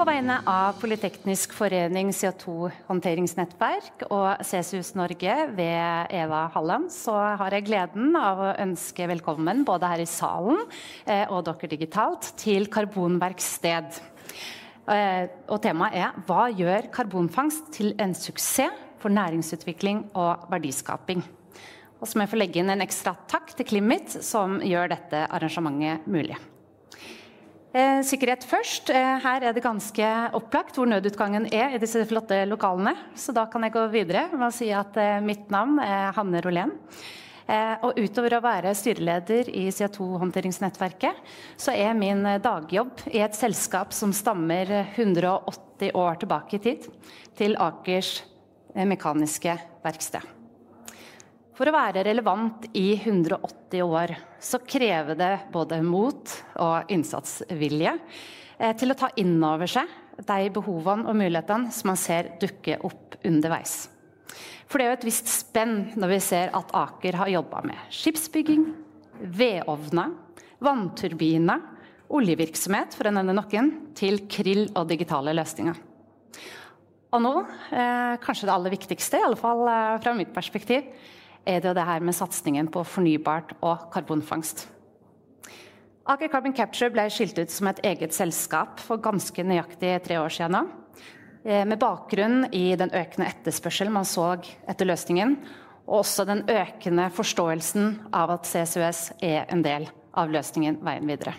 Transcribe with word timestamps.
På 0.00 0.06
vegne 0.08 0.38
av 0.48 0.78
Politeknisk 0.80 1.52
forening 1.52 2.08
CO2-håndteringsnettverk 2.16 4.06
og 4.06 4.38
CSUS 4.48 4.94
Norge 4.96 5.34
ved 5.52 6.14
Eva 6.16 6.46
Halland, 6.54 6.86
så 6.88 7.12
har 7.36 7.52
jeg 7.52 7.66
gleden 7.66 8.14
av 8.16 8.38
å 8.40 8.54
ønske 8.62 9.04
velkommen 9.10 9.60
både 9.68 9.90
her 9.90 10.00
i 10.00 10.06
salen 10.08 10.62
eh, 11.04 11.26
og 11.28 11.44
dere 11.44 11.68
digitalt 11.68 12.30
til 12.40 12.70
Karbonverksted. 12.72 13.98
Eh, 14.88 15.26
og 15.52 15.60
temaet 15.66 15.98
er 16.00 16.16
hva 16.24 16.46
gjør 16.48 16.88
karbonfangst 16.96 17.68
til 17.76 17.92
en 18.00 18.16
suksess 18.16 18.72
for 19.04 19.12
næringsutvikling 19.12 20.06
og 20.14 20.48
verdiskaping? 20.48 21.20
Og 22.00 22.08
så 22.08 22.16
må 22.16 22.24
jeg 22.24 22.32
få 22.32 22.40
legge 22.40 22.64
inn 22.64 22.72
en 22.72 22.86
ekstra 22.88 23.12
takk 23.28 23.52
til 23.52 23.68
Climit, 23.74 24.16
som 24.24 24.62
gjør 24.64 24.94
dette 24.94 25.26
arrangementet 25.28 26.08
mulig. 26.08 26.40
Eh, 27.70 28.00
sikkerhet 28.02 28.42
først. 28.50 28.90
Eh, 28.90 29.18
her 29.22 29.44
er 29.46 29.54
det 29.54 29.62
ganske 29.62 30.06
opplagt 30.34 30.74
hvor 30.74 30.88
nødutgangen 30.90 31.46
er 31.54 31.76
i 31.76 31.78
disse 31.78 32.02
flotte 32.10 32.42
lokalene. 32.50 32.96
Så 33.14 33.30
da 33.36 33.44
kan 33.46 33.62
jeg 33.62 33.76
gå 33.76 33.84
videre 33.92 34.24
med 34.32 34.48
å 34.48 34.54
si 34.54 34.72
at 34.74 34.98
eh, 34.98 35.20
mitt 35.22 35.46
navn 35.54 35.78
er 35.84 36.10
Hanne 36.16 36.42
Rolén. 36.42 36.74
Og 37.82 37.96
utover 37.98 38.36
å 38.36 38.44
være 38.44 38.70
styreleder 38.78 39.48
i 39.58 39.64
CO2-håndteringsnettverket, 39.74 41.18
så 41.58 41.74
er 41.74 41.98
min 41.98 42.22
dagjobb 42.38 43.02
i 43.10 43.24
et 43.26 43.34
selskap 43.34 43.90
som 43.96 44.14
stammer 44.14 44.70
180 44.94 45.90
år 45.98 46.22
tilbake 46.22 46.60
i 46.60 46.64
tid, 46.68 46.86
til 47.34 47.58
Akers 47.58 48.20
mekaniske 48.70 49.58
verksted. 49.82 50.39
For 51.60 51.68
å 51.68 51.74
være 51.76 52.00
relevant 52.06 52.70
i 52.72 52.94
180 52.94 53.82
år 53.84 54.14
så 54.40 54.62
krever 54.64 55.18
det 55.20 55.32
både 55.52 55.82
mot 55.84 56.30
og 56.56 56.88
innsatsvilje 56.88 57.92
eh, 58.56 58.72
til 58.80 58.94
å 58.94 58.96
ta 58.96 59.10
inn 59.20 59.34
over 59.44 59.68
seg 59.68 59.90
de 60.24 60.46
behovene 60.54 61.04
og 61.04 61.18
mulighetene 61.20 61.68
som 61.76 61.90
man 61.90 62.00
ser 62.00 62.30
dukke 62.40 62.78
opp 62.88 63.18
underveis. 63.28 63.90
For 64.72 64.80
det 64.80 64.86
er 64.86 64.90
jo 64.94 64.96
et 65.02 65.06
visst 65.10 65.28
spenn 65.34 65.76
når 66.00 66.14
vi 66.14 66.20
ser 66.30 66.56
at 66.56 66.72
Aker 66.80 67.20
har 67.20 67.34
jobba 67.34 67.60
med 67.68 67.92
skipsbygging, 67.92 68.64
vedovner, 69.20 70.16
vannturbiner, 70.64 71.60
oljevirksomhet, 72.08 72.96
for 72.96 73.12
å 73.12 73.16
nevne 73.18 73.36
noen, 73.36 73.72
til 74.00 74.22
krill 74.32 74.70
og 74.72 74.88
digitale 74.88 75.36
løsninger. 75.36 75.86
Og 77.12 77.20
nå, 77.20 77.38
eh, 77.76 78.18
kanskje 78.24 78.48
det 78.48 78.56
aller 78.56 78.78
viktigste, 78.80 79.20
i 79.20 79.28
alle 79.28 79.36
fall 79.36 79.66
eh, 79.68 79.96
fra 80.00 80.16
mitt 80.16 80.32
perspektiv, 80.32 80.88
er 81.46 81.62
det 81.64 81.74
det 81.76 81.86
her 81.86 82.04
med 82.04 82.16
satsingen 82.16 82.68
på 82.72 82.84
fornybart 82.84 83.54
og 83.60 83.88
karbonfangst. 83.94 84.66
Aker 86.10 86.30
Carbon 86.32 86.54
Capture 86.56 86.90
ble 86.90 87.04
skilt 87.12 87.38
ut 87.38 87.52
som 87.52 87.68
et 87.70 87.80
eget 87.86 88.14
selskap 88.16 88.80
for 88.82 89.00
ganske 89.02 89.44
nøyaktig 89.46 89.92
tre 90.06 90.18
år 90.18 90.32
siden. 90.32 90.52
nå. 90.52 90.66
Eh, 91.44 91.64
med 91.64 91.78
bakgrunn 91.78 92.48
i 92.52 92.76
den 92.76 92.90
økende 92.92 93.28
etterspørselen 93.30 93.92
man 93.92 94.04
så 94.04 94.34
etter 94.68 94.84
løsningen, 94.84 95.38
og 95.86 96.02
også 96.02 96.26
den 96.28 96.42
økende 96.50 97.08
forståelsen 97.10 98.10
av 98.12 98.30
at 98.30 98.44
CCUS 98.44 99.12
er 99.22 99.46
en 99.48 99.62
del 99.62 99.88
av 100.12 100.28
løsningen 100.28 100.80
veien 100.84 101.06
videre. 101.08 101.32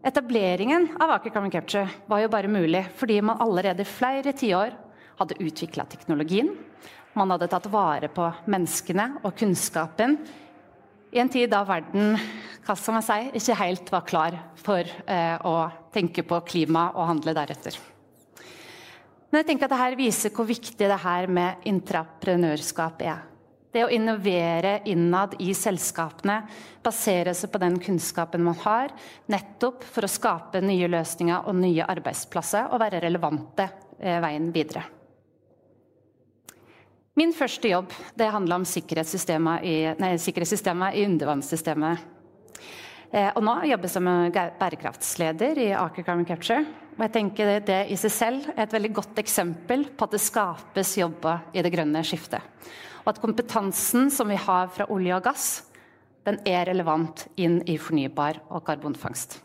Etableringen 0.00 0.88
av 1.00 1.10
Aker 1.18 1.30
Carbon 1.34 1.52
Capture 1.52 1.88
var 2.08 2.22
jo 2.22 2.30
bare 2.32 2.48
mulig 2.48 2.86
fordi 2.96 3.20
man 3.20 3.40
allerede 3.44 3.84
i 3.84 3.90
flere 3.90 4.32
tiår 4.32 4.72
hadde 5.20 5.36
utvikla 5.44 5.84
teknologien, 5.84 6.54
man 7.18 7.34
hadde 7.34 7.48
tatt 7.50 7.66
vare 7.72 8.10
på 8.12 8.28
menneskene 8.50 9.06
og 9.24 9.34
kunnskapen 9.38 10.18
i 11.10 11.18
en 11.18 11.30
tid 11.30 11.50
da 11.50 11.64
verden 11.66 12.14
skal 12.62 12.94
man 12.94 13.02
si, 13.02 13.30
ikke 13.34 13.56
helt 13.58 13.88
var 13.90 14.04
klar 14.06 14.36
for 14.60 14.86
eh, 14.86 15.36
å 15.42 15.54
tenke 15.90 16.22
på 16.22 16.38
klima 16.46 16.90
og 16.94 17.08
handle 17.08 17.34
deretter. 17.34 17.78
Men 19.30 19.40
jeg 19.40 19.48
tenker 19.48 19.66
at 19.66 19.74
dette 19.74 19.98
viser 19.98 20.34
hvor 20.34 20.46
viktig 20.46 20.86
det 20.90 21.00
her 21.02 21.26
med 21.30 21.66
intraprenørskap 21.70 23.02
er. 23.06 23.26
Det 23.70 23.84
å 23.86 23.90
innovere 23.94 24.80
innad 24.90 25.36
i 25.42 25.52
selskapene, 25.54 26.40
basere 26.82 27.34
seg 27.38 27.52
på 27.52 27.60
den 27.62 27.78
kunnskapen 27.82 28.42
man 28.42 28.58
har, 28.64 28.94
nettopp 29.30 29.86
for 29.86 30.06
å 30.06 30.10
skape 30.10 30.62
nye 30.62 30.90
løsninger 30.90 31.46
og 31.46 31.58
nye 31.58 31.86
arbeidsplasser 31.90 32.70
og 32.70 32.82
være 32.82 33.02
relevante 33.06 33.68
eh, 33.98 34.18
veien 34.22 34.50
videre. 34.54 34.99
Min 37.20 37.34
første 37.36 37.68
jobb 37.68 37.90
det 38.16 38.30
handla 38.32 38.56
om 38.56 38.62
sikkerhetssystemet 38.64 39.64
i, 39.68 39.74
nei, 40.00 40.14
i 40.16 41.02
undervannssystemet. 41.04 42.06
Eh, 43.12 43.28
og 43.34 43.42
nå 43.44 43.56
jobber 43.68 43.90
jeg 43.90 43.92
som 43.92 44.08
bærekraftsleder 44.32 45.60
i 45.60 45.66
Aker 45.76 46.06
Carbon 46.06 46.24
Capture. 46.24 46.64
Og 46.96 47.04
jeg 47.04 47.12
tenker 47.18 47.60
det 47.66 47.82
i 47.92 47.98
seg 48.00 48.14
selv 48.14 48.48
er 48.54 48.62
et 48.64 48.72
veldig 48.72 48.92
godt 49.02 49.20
eksempel 49.20 49.84
på 49.92 50.08
at 50.08 50.16
det 50.16 50.22
skapes 50.24 50.94
jobber 51.02 51.44
i 51.52 51.60
det 51.66 51.74
grønne 51.74 52.00
skiftet. 52.08 52.40
Og 53.04 53.12
at 53.12 53.20
kompetansen 53.20 54.08
som 54.14 54.32
vi 54.32 54.40
har 54.40 54.72
fra 54.72 54.88
olje 54.88 55.20
og 55.20 55.28
gass, 55.28 55.48
den 56.24 56.40
er 56.48 56.70
relevant 56.72 57.26
inn 57.36 57.60
i 57.68 57.76
fornybar 57.76 58.46
og 58.48 58.64
karbonfangst. 58.64 59.42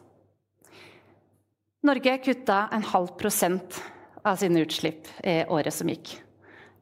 Norge 1.84 2.20
kutta 2.24 2.70
en 2.72 2.88
halv 2.94 3.18
prosent 3.20 3.82
av 4.24 4.40
sine 4.40 4.64
utslipp 4.64 5.12
i 5.28 5.42
året 5.52 5.76
som 5.76 5.92
gikk 5.92 6.22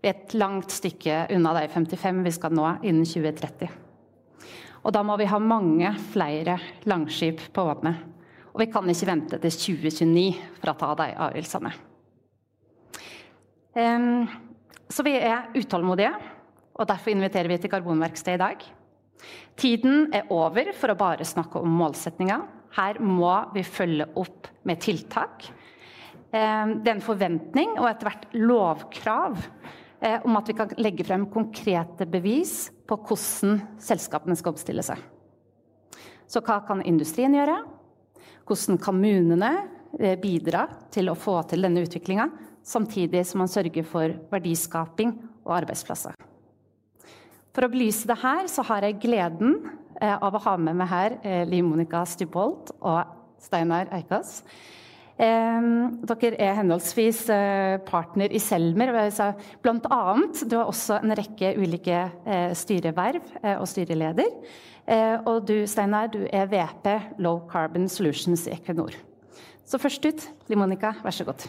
et 0.04 0.36
langt 0.36 0.74
stykke 0.74 1.28
unna 1.32 1.54
de 1.56 1.68
55 1.72 2.24
vi 2.26 2.34
skal 2.36 2.56
nå 2.56 2.66
innen 2.84 3.08
2030. 3.08 3.72
Og 4.84 4.92
da 4.92 5.04
må 5.08 5.16
vi 5.20 5.30
ha 5.32 5.40
mange 5.40 5.94
flere 6.12 6.58
langskip 6.90 7.40
på 7.56 7.64
vannet. 7.70 8.02
Og 8.54 8.62
vi 8.62 8.70
kan 8.70 8.90
ikke 8.90 9.08
vente 9.10 9.40
til 9.42 9.56
2029 9.56 10.26
for 10.60 10.72
å 10.74 10.78
ta 10.78 10.90
de 11.00 11.10
avgjørelsene. 11.26 11.72
Så 14.94 15.06
vi 15.08 15.16
er 15.18 15.48
utålmodige, 15.56 16.12
og 16.78 16.90
derfor 16.90 17.14
inviterer 17.14 17.50
vi 17.50 17.58
til 17.64 17.72
karbonverksted 17.72 18.36
i 18.36 18.42
dag. 18.44 18.66
Tiden 19.58 20.12
er 20.14 20.30
over 20.34 20.74
for 20.78 20.92
å 20.92 21.00
bare 21.00 21.26
snakke 21.26 21.62
om 21.64 21.80
målsetninger. 21.80 22.44
Her 22.76 23.00
må 23.02 23.32
vi 23.56 23.64
følge 23.66 24.10
opp 24.20 24.52
med 24.68 24.82
tiltak. 24.84 25.48
Det 26.34 26.42
er 26.42 26.94
en 26.96 27.06
forventning 27.06 27.76
og 27.78 27.88
etter 27.88 28.10
hvert 28.10 28.38
lovkrav 28.38 29.42
om 30.04 30.36
at 30.36 30.50
vi 30.50 30.56
kan 30.58 30.72
legge 30.84 31.06
frem 31.08 31.26
konkrete 31.32 32.08
bevis 32.10 32.68
på 32.88 32.98
hvordan 33.08 33.62
selskapene 33.82 34.36
skal 34.36 34.54
oppstille 34.54 34.84
seg. 34.86 35.00
Så 36.28 36.42
hva 36.44 36.60
kan 36.68 36.82
industrien 36.88 37.36
gjøre? 37.36 37.60
Hvordan 38.44 38.80
kan 38.80 38.84
kommunene 38.88 39.52
eh, 40.00 40.18
bidra 40.20 40.66
til 40.92 41.12
å 41.12 41.18
få 41.20 41.38
til 41.48 41.64
denne 41.64 41.84
utviklinga, 41.86 42.28
samtidig 42.64 43.24
som 43.28 43.44
man 43.44 43.52
sørger 43.52 43.88
for 43.88 44.16
verdiskaping 44.32 45.16
og 45.46 45.56
arbeidsplasser? 45.62 46.18
For 47.54 47.68
å 47.68 47.72
belyse 47.72 48.10
det 48.10 48.18
her, 48.24 48.48
så 48.50 48.66
har 48.66 48.88
jeg 48.88 49.00
gleden 49.04 49.60
eh, 50.02 50.16
av 50.16 50.34
å 50.34 50.44
ha 50.48 50.58
med 50.58 50.80
meg 50.80 50.92
her 50.92 51.20
Liv 51.48 51.64
Monica 51.68 52.04
Stubholt 52.10 52.74
og 52.82 53.14
Steinar 53.44 53.92
Eikås. 53.94 54.42
Dere 55.18 56.38
er 56.42 56.56
henholdsvis 56.58 57.28
eh, 57.30 57.78
partner 57.86 58.34
i 58.34 58.42
Selmer. 58.42 58.92
Blant 59.62 59.86
annet, 59.94 60.44
du 60.50 60.58
har 60.58 60.70
også 60.70 61.00
en 61.04 61.14
rekke 61.18 61.54
ulike 61.60 62.00
eh, 62.26 62.54
styreverv 62.58 63.22
eh, 63.44 63.58
og 63.58 63.68
styreleder. 63.70 64.32
Og 65.30 65.46
du 65.48 65.62
Steinar, 65.64 66.10
du 66.12 66.26
er 66.28 66.50
VP 66.52 66.90
Low 67.24 67.46
Carbon 67.48 67.88
Solutions 67.88 68.50
i 68.50 68.58
Equinor. 68.58 68.98
Så 69.64 69.80
først 69.80 70.04
ut, 70.04 70.26
Limonica, 70.52 70.92
vær 71.06 71.16
så 71.16 71.24
god. 71.24 71.48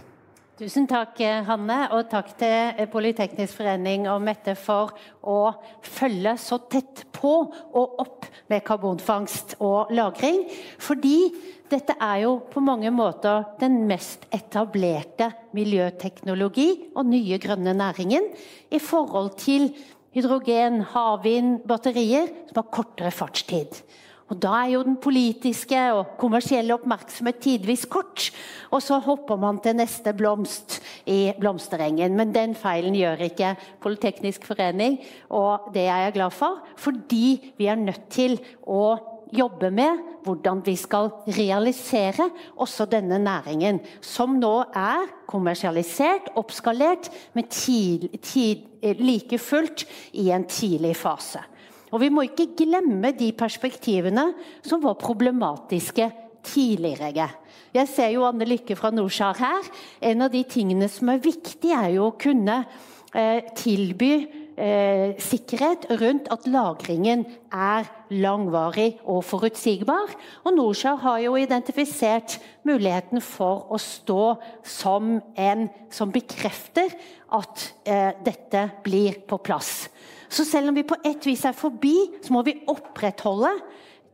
Tusen 0.54 0.84
takk, 0.86 1.18
Hanne, 1.48 1.76
og 1.96 2.04
takk 2.12 2.28
til 2.38 2.84
Politeknisk 2.92 3.56
forening 3.58 4.04
og 4.06 4.20
Mette 4.22 4.52
for 4.54 4.92
å 5.26 5.50
følge 5.82 6.36
så 6.38 6.60
tett 6.70 7.02
på 7.10 7.32
og 7.74 7.96
opp 7.98 8.28
med 8.52 8.62
karbonfangst 8.62 9.56
og 9.58 9.90
-lagring. 9.90 10.44
Fordi 10.78 11.34
dette 11.68 11.96
er 11.98 12.20
jo 12.22 12.36
på 12.52 12.62
mange 12.62 12.92
måter 12.94 13.58
den 13.58 13.88
mest 13.88 14.28
etablerte 14.30 15.32
miljøteknologi 15.54 16.92
og 16.94 17.06
nye 17.06 17.38
grønne 17.38 17.74
næringen 17.74 18.22
i 18.70 18.78
forhold 18.78 19.34
til 19.36 19.74
hydrogen, 20.14 20.82
havvind, 20.82 21.66
batterier 21.66 22.30
som 22.46 22.62
har 22.62 22.70
kortere 22.70 23.10
fartstid. 23.10 23.82
Og 24.32 24.40
Da 24.40 24.52
er 24.62 24.70
jo 24.72 24.82
den 24.86 24.96
politiske 24.96 25.78
og 25.92 26.14
kommersielle 26.18 26.74
oppmerksomhet 26.74 27.42
tidvis 27.44 27.84
kort. 27.84 28.30
Og 28.72 28.80
så 28.82 28.98
hopper 29.04 29.36
man 29.36 29.60
til 29.60 29.76
neste 29.76 30.14
blomst 30.16 30.80
i 31.06 31.34
blomsterengen. 31.40 32.16
Men 32.16 32.32
den 32.32 32.54
feilen 32.56 32.96
gjør 32.96 33.26
ikke 33.28 33.54
Politeknisk 33.84 34.46
forening, 34.48 34.98
og 35.28 35.68
det 35.74 35.84
er 35.84 36.06
jeg 36.06 36.16
glad 36.16 36.32
for. 36.32 36.62
Fordi 36.76 37.52
vi 37.58 37.68
er 37.68 37.76
nødt 37.76 38.08
til 38.10 38.38
å 38.64 38.96
jobbe 39.34 39.70
med 39.74 40.00
hvordan 40.24 40.62
vi 40.64 40.76
skal 40.78 41.10
realisere 41.36 42.30
også 42.56 42.86
denne 42.88 43.18
næringen, 43.20 43.80
som 44.00 44.38
nå 44.40 44.54
er 44.72 45.08
kommersialisert, 45.28 46.30
oppskalert, 46.38 47.10
men 47.34 47.48
tid, 47.52 48.08
tid, 48.22 48.64
like 49.00 49.38
fullt 49.38 49.84
i 50.12 50.30
en 50.32 50.46
tidlig 50.48 50.94
fase. 50.96 51.42
Og 51.94 52.02
Vi 52.02 52.10
må 52.10 52.26
ikke 52.26 52.50
glemme 52.58 53.14
de 53.14 53.30
perspektivene 53.38 54.32
som 54.66 54.82
var 54.82 54.98
problematiske 54.98 56.10
tidligere. 56.44 57.28
Jeg 57.74 57.90
ser 57.90 58.10
jo 58.14 58.26
Anne 58.26 58.46
Lykke 58.48 58.76
fra 58.78 58.90
Norskjær 58.90 59.38
her. 59.38 59.68
En 60.02 60.26
av 60.26 60.32
de 60.34 60.42
tingene 60.46 60.90
som 60.90 61.12
er 61.12 61.22
viktig, 61.22 61.70
er 61.70 61.94
jo 61.94 62.08
å 62.10 62.16
kunne 62.18 62.64
eh, 63.14 63.46
tilby 63.56 64.10
eh, 64.58 65.14
sikkerhet 65.22 65.86
rundt 66.02 66.30
at 66.34 66.48
lagringen 66.50 67.24
er 67.54 67.88
langvarig 68.14 68.96
og 69.06 69.22
forutsigbar. 69.26 70.14
Og 70.44 70.58
Norskjær 70.58 71.00
har 71.06 71.22
jo 71.24 71.36
identifisert 71.40 72.38
muligheten 72.66 73.22
for 73.24 73.68
å 73.70 73.80
stå 73.80 74.34
som 74.66 75.16
en 75.34 75.68
som 75.94 76.14
bekrefter 76.14 76.90
at 77.34 77.68
eh, 77.86 78.10
dette 78.26 78.68
blir 78.84 79.22
på 79.26 79.38
plass. 79.42 79.88
Så 80.28 80.44
selv 80.44 80.68
om 80.68 80.76
vi 80.76 80.86
på 80.86 80.98
et 81.06 81.26
vis 81.26 81.44
er 81.44 81.56
forbi, 81.56 81.94
så 82.22 82.32
må 82.32 82.42
vi 82.46 82.60
opprettholde 82.70 83.52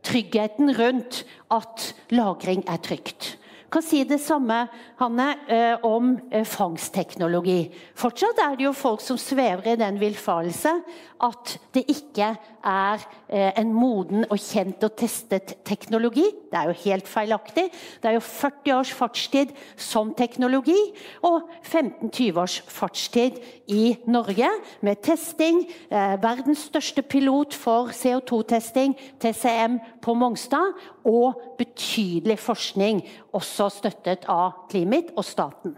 tryggheten 0.03 0.73
rundt 0.79 1.23
at 1.53 1.91
lagring 2.09 2.63
er 2.67 2.81
trygt 2.81 3.37
kan 3.71 3.83
si 3.83 4.03
det 4.03 4.19
samme 4.19 4.65
Hanne, 4.99 5.29
eh, 5.47 5.85
om 5.87 6.17
eh, 6.31 6.43
fangstteknologi. 6.45 7.71
Fortsatt 7.95 8.39
er 8.43 8.57
det 8.57 8.67
jo 8.67 8.73
folk 8.75 9.01
som 9.01 9.17
svever 9.17 9.71
i 9.71 9.79
den 9.79 9.99
villfarelse 10.01 10.73
at 11.21 11.53
det 11.73 11.85
ikke 11.89 12.33
er 12.65 13.03
eh, 13.29 13.51
en 13.61 13.71
moden 13.73 14.25
og 14.27 14.37
kjent 14.41 14.83
og 14.83 14.95
testet 14.99 15.55
teknologi. 15.65 16.25
Det 16.51 16.59
er 16.59 16.69
jo 16.69 16.77
helt 16.83 17.07
feilaktig. 17.07 17.69
Det 18.01 18.09
er 18.09 18.17
jo 18.17 18.23
40 18.25 18.75
års 18.75 18.91
fartstid 18.97 19.53
som 19.79 20.13
teknologi 20.17 20.77
og 21.23 21.47
15-20 21.63 22.41
års 22.41 22.59
fartstid 22.67 23.39
i 23.71 23.95
Norge 24.05 24.49
med 24.81 25.01
testing. 25.05 25.63
Verdens 25.89 26.67
største 26.67 27.01
pilot 27.01 27.55
for 27.55 27.93
CO2-testing, 27.95 28.97
TCM, 29.21 29.79
på 30.01 30.13
Mongstad. 30.17 30.75
Og 31.05 31.41
betydelig 31.57 32.39
forskning, 32.39 33.01
også 33.33 33.69
støttet 33.69 34.27
av 34.29 34.67
Climit 34.69 35.15
og 35.15 35.25
staten. 35.25 35.77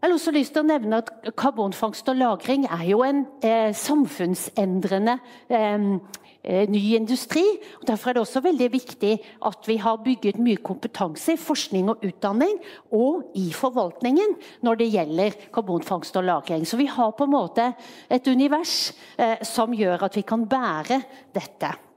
Jeg 0.00 0.08
har 0.08 0.16
også 0.16 0.32
lyst 0.32 0.54
til 0.56 0.62
å 0.62 0.64
nevne 0.64 1.02
at 1.02 1.10
Karbonfangst 1.36 2.06
og 2.08 2.16
-lagring 2.16 2.62
er 2.64 2.84
jo 2.88 3.02
en 3.04 3.26
eh, 3.44 3.74
samfunnsendrende 3.76 5.18
eh, 5.52 5.82
eh, 6.44 6.68
ny 6.72 6.80
industri. 6.96 7.42
og 7.80 7.84
Derfor 7.86 8.08
er 8.08 8.16
det 8.16 8.22
også 8.22 8.40
veldig 8.40 8.72
viktig 8.72 9.18
at 9.44 9.68
vi 9.68 9.76
har 9.76 10.00
bygget 10.00 10.38
mye 10.40 10.56
kompetanse 10.56 11.34
i 11.34 11.36
forskning 11.36 11.90
og 11.90 12.00
utdanning 12.00 12.56
og 12.92 13.28
i 13.34 13.52
forvaltningen 13.52 14.34
når 14.62 14.74
det 14.80 14.92
gjelder 14.92 15.36
karbonfangst 15.52 16.16
og 16.16 16.24
-lagring. 16.24 16.64
Så 16.64 16.76
vi 16.76 16.86
har 16.86 17.10
på 17.10 17.24
en 17.24 17.36
måte 17.36 17.74
et 18.10 18.26
univers 18.26 18.94
eh, 19.18 19.36
som 19.42 19.72
gjør 19.72 20.02
at 20.02 20.16
vi 20.16 20.22
kan 20.22 20.48
bære 20.48 21.02
dette. 21.34 21.89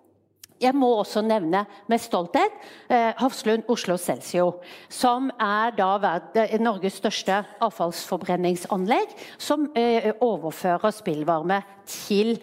Jeg 0.63 0.75
må 0.79 0.87
også 0.95 1.19
nevne 1.25 1.65
med 1.91 1.99
stolthet 1.99 2.53
eh, 2.87 3.11
Hafslund 3.19 3.65
Oslo 3.71 3.97
Celsio, 3.99 4.61
som 4.87 5.27
er 5.41 5.75
eh, 5.75 6.55
Norges 6.61 7.01
største 7.01 7.41
avfallsforbrenningsanlegg, 7.63 9.11
som 9.35 9.65
eh, 9.75 10.13
overfører 10.23 10.93
spillvarme 10.95 11.59
til, 11.83 12.37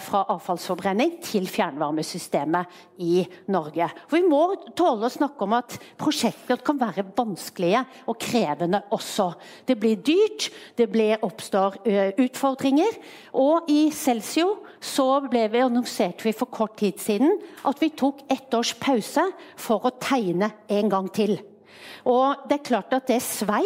fra 0.00 0.22
avfallsforbrenning 0.32 1.18
til 1.20 1.44
fjernvarmesystemet 1.44 2.78
i 3.04 3.18
Norge. 3.52 3.84
For 4.08 4.16
vi 4.16 4.30
må 4.30 4.70
tåle 4.78 5.10
å 5.10 5.12
snakke 5.12 5.44
om 5.44 5.58
at 5.58 5.76
prosjekter 6.00 6.62
kan 6.64 6.80
være 6.80 7.04
vanskelige 7.18 7.82
og 8.08 8.16
krevende 8.24 8.80
også. 8.96 9.28
Det 9.68 9.76
blir 9.76 10.00
dyrt, 10.00 10.48
det 10.80 10.88
blir, 10.88 11.20
oppstår 11.20 11.76
utfordringer. 12.16 12.96
Og 13.36 13.68
i 13.68 13.90
Celsio 13.92 14.54
så 14.80 15.06
ble 15.26 15.44
vi 15.52 15.62
annonserte 15.64 16.26
vi 16.26 16.34
for 16.36 16.50
kort 16.52 16.76
tid 16.80 17.00
siden 17.02 17.36
at 17.66 17.80
vi 17.82 17.90
tok 17.90 18.22
ett 18.30 18.54
års 18.54 18.74
pause 18.78 19.24
for 19.58 19.86
å 19.86 19.94
tegne 20.00 20.52
en 20.70 20.90
gang 20.92 21.08
til. 21.14 21.38
Og 22.08 22.48
det 22.48 22.60
er 22.60 22.68
klart 22.70 22.94
at 22.96 23.08
det 23.10 23.20
svei. 23.24 23.64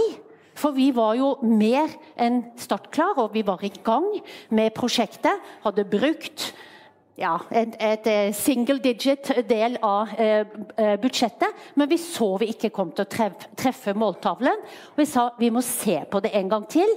For 0.59 0.75
vi 0.76 0.91
var 0.93 1.14
jo 1.17 1.31
mer 1.49 1.88
enn 2.20 2.43
startklar, 2.61 3.17
og 3.23 3.32
vi 3.32 3.41
var 3.47 3.62
i 3.64 3.73
gang 3.85 4.05
med 4.53 4.75
prosjektet. 4.76 5.41
Hadde 5.64 5.87
brukt 5.88 6.50
ja, 7.20 7.35
et, 7.53 7.75
et, 7.76 8.06
eh, 8.09 8.31
single 8.32 8.79
digit 8.81 9.29
del 9.49 9.76
av 9.85 10.14
eh, 10.17 10.47
eh, 10.81 10.94
budsjettet. 11.00 11.59
Men 11.76 11.91
vi 11.91 11.99
så 12.00 12.31
vi 12.41 12.49
ikke 12.55 12.70
kom 12.73 12.93
til 12.97 13.05
å 13.05 13.11
treffe, 13.12 13.50
treffe 13.59 13.93
måltavlen. 13.93 14.64
Vi 14.97 15.06
sa 15.09 15.26
vi 15.38 15.50
må 15.53 15.61
se 15.67 15.99
på 16.09 16.23
det 16.25 16.32
en 16.38 16.49
gang 16.49 16.64
til. 16.73 16.88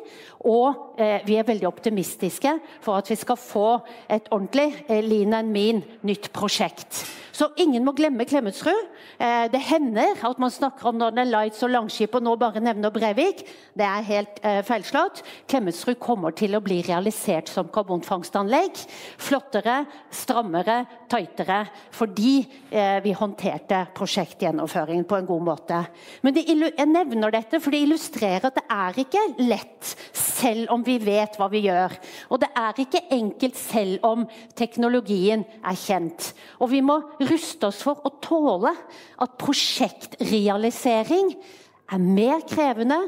Og 0.48 0.96
eh, 1.02 1.20
vi 1.28 1.36
er 1.36 1.48
veldig 1.48 1.68
optimistiske 1.68 2.56
for 2.86 3.02
at 3.02 3.12
vi 3.12 3.20
skal 3.20 3.40
få 3.42 3.68
et 4.08 4.32
ordentlig 4.32 4.70
eh, 4.88 5.04
Lean 5.04 5.36
and 5.36 5.52
Mean 5.52 5.84
nytt 6.08 6.32
prosjekt. 6.36 7.04
Så 7.36 7.50
ingen 7.60 7.84
må 7.84 7.92
glemme 7.96 8.24
Klemetsrud. 8.28 8.92
Eh, 9.20 9.46
det 9.52 9.60
hender 9.68 10.22
at 10.24 10.40
man 10.40 10.54
snakker 10.54 10.88
om 10.88 11.00
Northern 11.02 11.28
Lights 11.28 11.64
og 11.66 11.74
Langskip 11.74 12.16
og 12.16 12.24
nå 12.24 12.36
bare 12.40 12.62
nevner 12.64 12.94
Brevik. 12.96 13.44
Det 13.76 13.84
er 13.84 14.06
helt 14.08 14.40
eh, 14.40 14.62
feilslått. 14.64 15.20
Klemetsrud 15.52 16.00
kommer 16.00 16.36
til 16.38 16.56
å 16.56 16.64
bli 16.64 16.80
realisert 16.88 17.52
som 17.52 17.68
karbonfangstanlegg. 17.76 18.80
Flottere, 19.20 19.82
strammere, 20.16 20.78
tightere. 21.12 21.66
Fordi 21.96 22.38
eh, 22.72 23.02
vi 23.04 23.12
håndterte 23.20 23.81
prosjektgjennomføringen 23.98 25.08
på 25.10 25.20
en 25.20 25.28
god 25.28 25.46
måte. 25.50 25.81
Men 26.24 26.40
jeg 26.40 26.88
nevner 26.88 27.36
dette 27.36 27.60
for 27.60 27.76
det 27.76 27.84
illustrerer 27.84 28.48
at 28.48 28.62
det 28.62 28.68
er 28.72 29.04
ikke 29.04 29.26
lett 29.44 29.92
selv 30.16 30.72
om 30.72 30.84
vi 30.86 30.98
vet 31.04 31.36
hva 31.40 31.50
vi 31.52 31.66
gjør. 31.68 32.00
Og 32.31 32.40
det 32.44 32.52
er 32.64 32.80
ikke 32.86 33.04
enkelt 33.16 33.60
selv 33.60 34.08
om 34.08 34.24
teknologien 34.56 35.44
er 35.60 35.80
kjent. 35.80 36.31
Og 36.64 36.72
vi 36.72 36.80
må 36.86 37.02
ruste 37.30 37.69
oss 37.69 37.81
for 37.86 38.01
å 38.06 38.12
tåle 38.24 38.72
at 39.22 39.38
prosjektrealisering 39.42 41.33
er 41.92 42.01
mer 42.01 42.44
krevende 42.50 43.00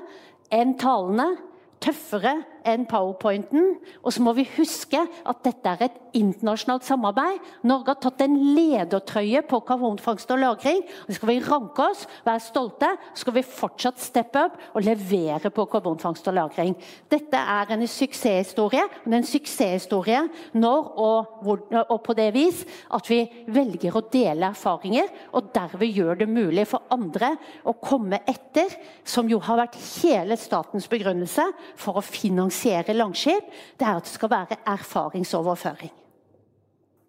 enn 0.53 0.75
talene, 0.79 1.35
tøffere 1.83 2.35
enn 2.67 2.85
powerpointen. 2.89 3.77
Og 4.03 4.13
så 4.13 4.23
må 4.23 4.33
vi 4.37 4.47
huske 4.57 4.99
at 4.99 5.43
dette 5.45 5.73
er 5.73 5.87
et 5.87 5.97
internasjonalt 6.17 6.85
samarbeid. 6.87 7.41
Norge 7.67 7.93
har 7.93 7.99
tatt 8.01 8.23
en 8.25 8.37
ledertrøye 8.55 9.43
på 9.47 9.59
karbonfangst 9.67 10.31
og 10.31 10.39
-lagring. 10.39 10.81
og 11.07 11.13
skal 11.13 11.29
vi 11.29 11.39
ranke 11.39 11.83
oss, 11.89 12.07
være 12.25 12.39
stolte, 12.39 12.89
så 13.13 13.21
skal 13.21 13.33
vi 13.33 13.41
fortsatt 13.41 13.99
steppe 13.99 14.43
opp 14.45 14.57
og 14.73 14.83
levere 14.83 15.49
på 15.49 15.65
karbonfangst 15.65 16.27
og 16.27 16.33
-lagring. 16.33 16.75
Dette 17.09 17.37
er 17.37 17.71
en 17.71 17.87
suksesshistorie. 17.87 18.83
er 19.05 19.17
en 19.17 19.23
suksesshistorie 19.23 20.29
når 20.53 20.97
og, 20.97 22.03
på 22.03 22.13
det 22.13 22.33
vis 22.33 22.65
at 22.91 23.09
vi 23.09 23.29
velger 23.47 23.95
å 23.95 24.09
dele 24.11 24.47
erfaringer, 24.47 25.07
og 25.33 25.53
derved 25.53 25.87
gjør 25.93 26.15
det 26.15 26.29
mulig 26.29 26.67
for 26.67 26.81
andre 26.91 27.37
å 27.65 27.73
komme 27.73 28.19
etter, 28.27 28.67
som 29.03 29.27
jo 29.27 29.39
har 29.39 29.57
vært 29.57 29.75
hele 30.03 30.37
statens 30.37 30.87
begrunnelse 30.87 31.43
for 31.75 31.93
å 31.97 32.01
finansiere 32.01 32.56
finansiere 32.57 32.95
Langskip, 32.95 33.51
det 33.77 33.85
er 33.85 33.97
at 33.97 34.07
det 34.07 34.13
skal 34.13 34.31
være 34.31 34.57
erfaringsoverføring. 34.65 35.93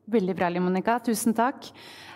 Veldig 0.09 0.35
bra, 0.37 0.51
Monica. 0.61 0.99
Tusen 1.05 1.35
takk. 1.35 1.69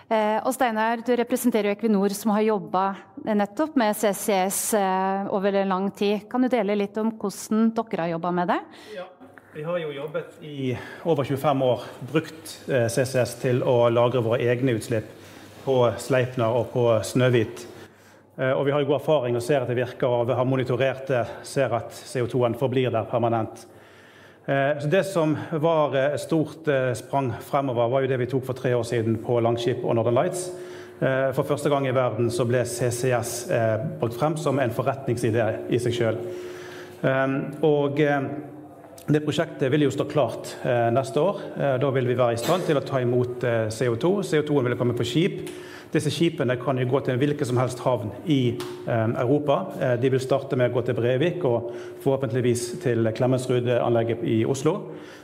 Eh, 0.09 0.39
og 0.43 0.53
Steinar, 0.53 1.01
du 1.05 1.13
representerer 1.15 1.69
jo 1.69 1.75
Equinor, 1.77 2.13
som 2.13 2.31
har 2.33 2.41
jobba 2.41 2.95
nettopp 3.23 3.75
med 3.75 3.95
CCS 3.95 4.73
eh, 4.73 5.27
over 5.33 5.53
en 5.53 5.69
lang 5.69 5.91
tid. 5.95 6.27
Kan 6.29 6.41
du 6.41 6.49
dele 6.49 6.75
litt 6.75 6.97
om 6.97 7.11
hvordan 7.11 7.71
dere 7.73 8.01
har 8.01 8.13
jobba 8.15 8.31
med 8.31 8.47
det? 8.47 8.59
Ja. 8.97 9.09
Vi 9.53 9.61
har 9.61 9.77
jo 9.77 9.91
jobbet 9.93 10.39
i 10.41 10.71
over 11.05 11.23
25 11.23 11.61
år, 11.61 11.83
brukt 12.09 12.55
eh, 12.67 12.87
CCS 12.89 13.35
til 13.43 13.61
å 13.61 13.85
lagre 13.93 14.23
våre 14.25 14.41
egne 14.41 14.73
utslipp 14.73 15.11
på 15.63 15.77
Sleipner 16.01 16.57
og 16.57 16.71
på 16.73 16.87
Snøhvit. 17.05 17.67
Eh, 18.37 18.51
og 18.51 18.65
vi 18.65 18.71
har 18.73 18.83
god 18.83 18.97
erfaring 18.97 19.37
og 19.37 19.45
ser 19.45 19.61
at 19.61 19.69
det 19.69 19.77
virker, 19.77 20.09
og 20.09 20.27
vi 20.29 20.37
har 20.37 20.47
monitorert 20.49 21.05
det, 21.09 21.23
ser 21.45 21.73
at 21.77 21.93
CO2-en 21.93 22.57
forblir 22.57 22.93
der 22.93 23.05
permanent. 23.09 23.67
Eh, 24.45 24.79
så 24.81 24.89
Det 24.89 25.05
som 25.05 25.37
var 25.51 25.95
et 25.95 26.19
stort 26.19 26.67
eh, 26.67 26.93
sprang 26.93 27.33
fremover, 27.39 27.89
var 27.89 28.01
jo 28.01 28.07
det 28.07 28.19
vi 28.19 28.29
tok 28.31 28.45
for 28.45 28.53
tre 28.53 28.73
år 28.75 28.83
siden 28.83 29.19
på 29.21 29.39
Langskip 29.39 29.85
og 29.85 29.95
Northern 29.95 30.15
Lights. 30.15 30.51
For 31.03 31.43
første 31.43 31.67
gang 31.67 31.83
i 31.87 31.91
verden 31.91 32.29
så 32.31 32.45
ble 32.47 32.61
CCS 32.63 33.31
brukt 33.99 34.15
frem 34.15 34.37
som 34.39 34.59
en 34.61 34.71
forretningsidé 34.71 35.47
i 35.73 35.79
seg 35.81 35.95
sjøl. 35.97 36.19
Og 37.65 37.99
det 39.09 39.23
prosjektet 39.25 39.73
vil 39.73 39.83
jo 39.83 39.91
stå 39.91 40.05
klart 40.07 40.53
neste 40.95 41.19
år. 41.19 41.41
Da 41.81 41.89
vil 41.97 42.07
vi 42.07 42.15
være 42.15 42.37
i 42.37 42.39
stand 42.39 42.63
til 42.69 42.79
å 42.79 42.85
ta 42.87 43.01
imot 43.03 43.43
CO2. 43.73 44.13
CO2-en 44.29 44.69
vil 44.69 44.77
komme 44.79 44.95
på 44.95 45.09
skip. 45.09 45.41
Disse 45.93 46.09
skipene 46.09 46.55
kan 46.57 46.79
jo 46.81 46.87
gå 46.89 47.03
til 47.03 47.13
en 47.13 47.19
hvilken 47.21 47.45
som 47.45 47.59
helst 47.61 47.83
havn 47.85 48.09
i 48.25 48.55
eh, 48.55 49.09
Europa. 49.21 49.59
Eh, 49.79 49.95
de 50.01 50.09
vil 50.09 50.23
starte 50.23 50.57
med 50.57 50.71
å 50.71 50.75
gå 50.77 50.85
til 50.87 50.97
Brevik 50.97 51.45
og 51.45 51.71
forhåpentligvis 52.03 52.65
til 52.83 53.11
Klemetsrud-anlegget 53.13 54.25
i 54.25 54.41
Oslo. 54.45 54.79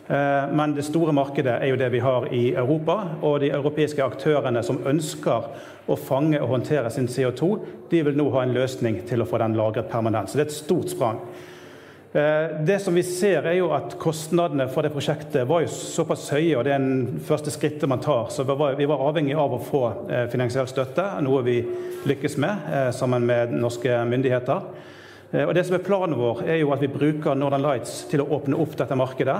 Men 0.09 0.71
det 0.73 0.87
store 0.87 1.13
markedet 1.13 1.59
er 1.61 1.69
jo 1.69 1.75
det 1.77 1.91
vi 1.93 1.99
har 2.01 2.23
i 2.33 2.55
Europa. 2.57 2.95
Og 3.21 3.43
de 3.43 3.51
europeiske 3.53 4.01
aktørene 4.01 4.63
som 4.65 4.79
ønsker 4.89 5.51
å 5.85 5.97
fange 6.01 6.39
og 6.41 6.49
håndtere 6.55 6.89
sin 6.89 7.05
CO2, 7.05 7.49
de 7.91 8.01
vil 8.07 8.17
nå 8.17 8.25
ha 8.33 8.41
en 8.41 8.55
løsning 8.55 9.03
til 9.05 9.21
å 9.21 9.27
få 9.29 9.37
den 9.37 9.53
lagret 9.59 9.91
permanent. 9.91 10.31
Så 10.31 10.39
det 10.39 10.47
er 10.47 10.49
et 10.49 10.57
stort 10.57 10.89
sprang. 10.95 11.21
Eh, 12.13 12.61
det 12.65 12.79
som 12.79 12.95
vi 12.95 13.03
ser 13.03 13.45
er 13.45 13.59
jo 13.59 13.67
at 13.75 13.93
Kostnadene 14.01 14.65
for 14.73 14.81
det 14.81 14.89
prosjektet 14.95 15.45
var 15.47 15.61
jo 15.61 15.69
såpass 15.69 16.23
høye, 16.33 16.55
og 16.57 16.63
det 16.65 16.73
er 16.73 16.81
en 16.81 17.19
første 17.25 17.53
skrittet 17.53 17.89
man 17.89 18.01
tar. 18.01 18.31
Så 18.33 18.45
vi 18.49 18.87
var 18.89 19.03
avhengig 19.05 19.35
av 19.37 19.53
å 19.53 19.61
få 19.61 19.83
eh, 20.09 20.25
finansiell 20.31 20.65
støtte, 20.71 21.05
noe 21.21 21.43
vi 21.45 21.59
lykkes 22.09 22.39
med 22.41 22.71
eh, 22.73 22.89
sammen 22.97 23.27
med 23.29 23.53
norske 23.53 24.01
myndigheter. 24.09 24.71
Og 25.29 25.51
det 25.53 25.61
som 25.61 25.75
er 25.77 25.83
Planen 25.85 26.17
vår 26.17 26.39
er 26.49 26.55
jo 26.57 26.71
at 26.73 26.81
vi 26.81 26.87
bruker 26.89 27.35
Northern 27.37 27.61
Lights 27.61 27.99
til 28.09 28.23
å 28.23 28.31
åpne 28.39 28.57
opp 28.57 28.71
dette 28.79 28.95
markedet. 28.97 29.35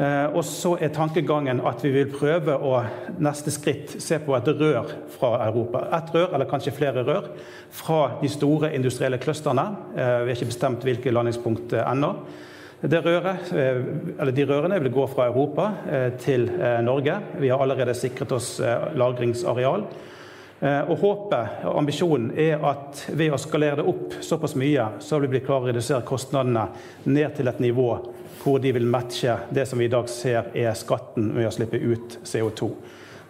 Eh, 0.00 0.32
og 0.32 0.44
så 0.48 0.76
er 0.80 0.92
tankegangen 0.96 1.58
at 1.68 1.82
vi 1.84 1.90
vil 1.92 2.12
prøve 2.12 2.54
å 2.56 2.78
neste 3.20 3.52
skritt 3.52 3.98
se 4.00 4.16
på 4.22 4.32
et 4.36 4.46
rør 4.48 4.94
fra 5.12 5.34
Europa. 5.44 5.82
Et 5.98 6.12
rør, 6.14 6.30
eller 6.34 6.48
kanskje 6.48 6.72
flere 6.72 7.02
rør, 7.04 7.26
fra 7.74 7.98
de 8.22 8.30
store 8.32 8.72
industrielle 8.76 9.18
clusterne. 9.20 9.66
Eh, 9.92 10.14
vi 10.24 10.30
har 10.30 10.38
ikke 10.38 10.52
bestemt 10.54 10.86
hvilke 10.88 11.12
landingspunkt 11.12 11.74
eh, 11.76 11.84
ennå. 11.84 12.14
Røret, 12.80 13.50
de 14.32 14.44
rørene 14.48 14.78
vil 14.80 14.92
gå 14.94 15.02
fra 15.12 15.26
Europa 15.28 15.66
til 16.16 16.46
Norge. 16.80 17.18
Vi 17.36 17.50
har 17.52 17.60
allerede 17.60 17.92
sikret 17.92 18.32
oss 18.32 18.54
lagringsareal. 18.96 19.84
Og 20.88 20.94
Håpet 21.02 21.66
og 21.68 21.76
ambisjonen 21.82 22.30
er 22.40 22.64
at 22.64 23.02
ved 23.12 23.36
å 23.36 23.40
skalere 23.42 23.82
det 23.82 23.86
opp 23.92 24.16
såpass 24.24 24.56
mye, 24.56 24.86
så 25.04 25.20
vil 25.20 25.28
vi 25.34 25.42
klare 25.44 25.66
å 25.66 25.68
redusere 25.74 26.08
kostnadene 26.08 26.70
ned 27.04 27.36
til 27.36 27.52
et 27.52 27.60
nivå 27.60 27.90
hvor 28.40 28.58
de 28.62 28.72
vil 28.72 28.86
matche 28.88 29.36
det 29.50 29.66
som 29.68 29.78
vi 29.78 29.88
i 29.88 29.92
dag 29.92 30.08
ser 30.08 30.50
er 30.56 30.74
skatten 30.78 31.32
med 31.34 31.48
å 31.48 31.54
slippe 31.54 31.80
ut 31.80 32.18
CO2. 32.24 32.70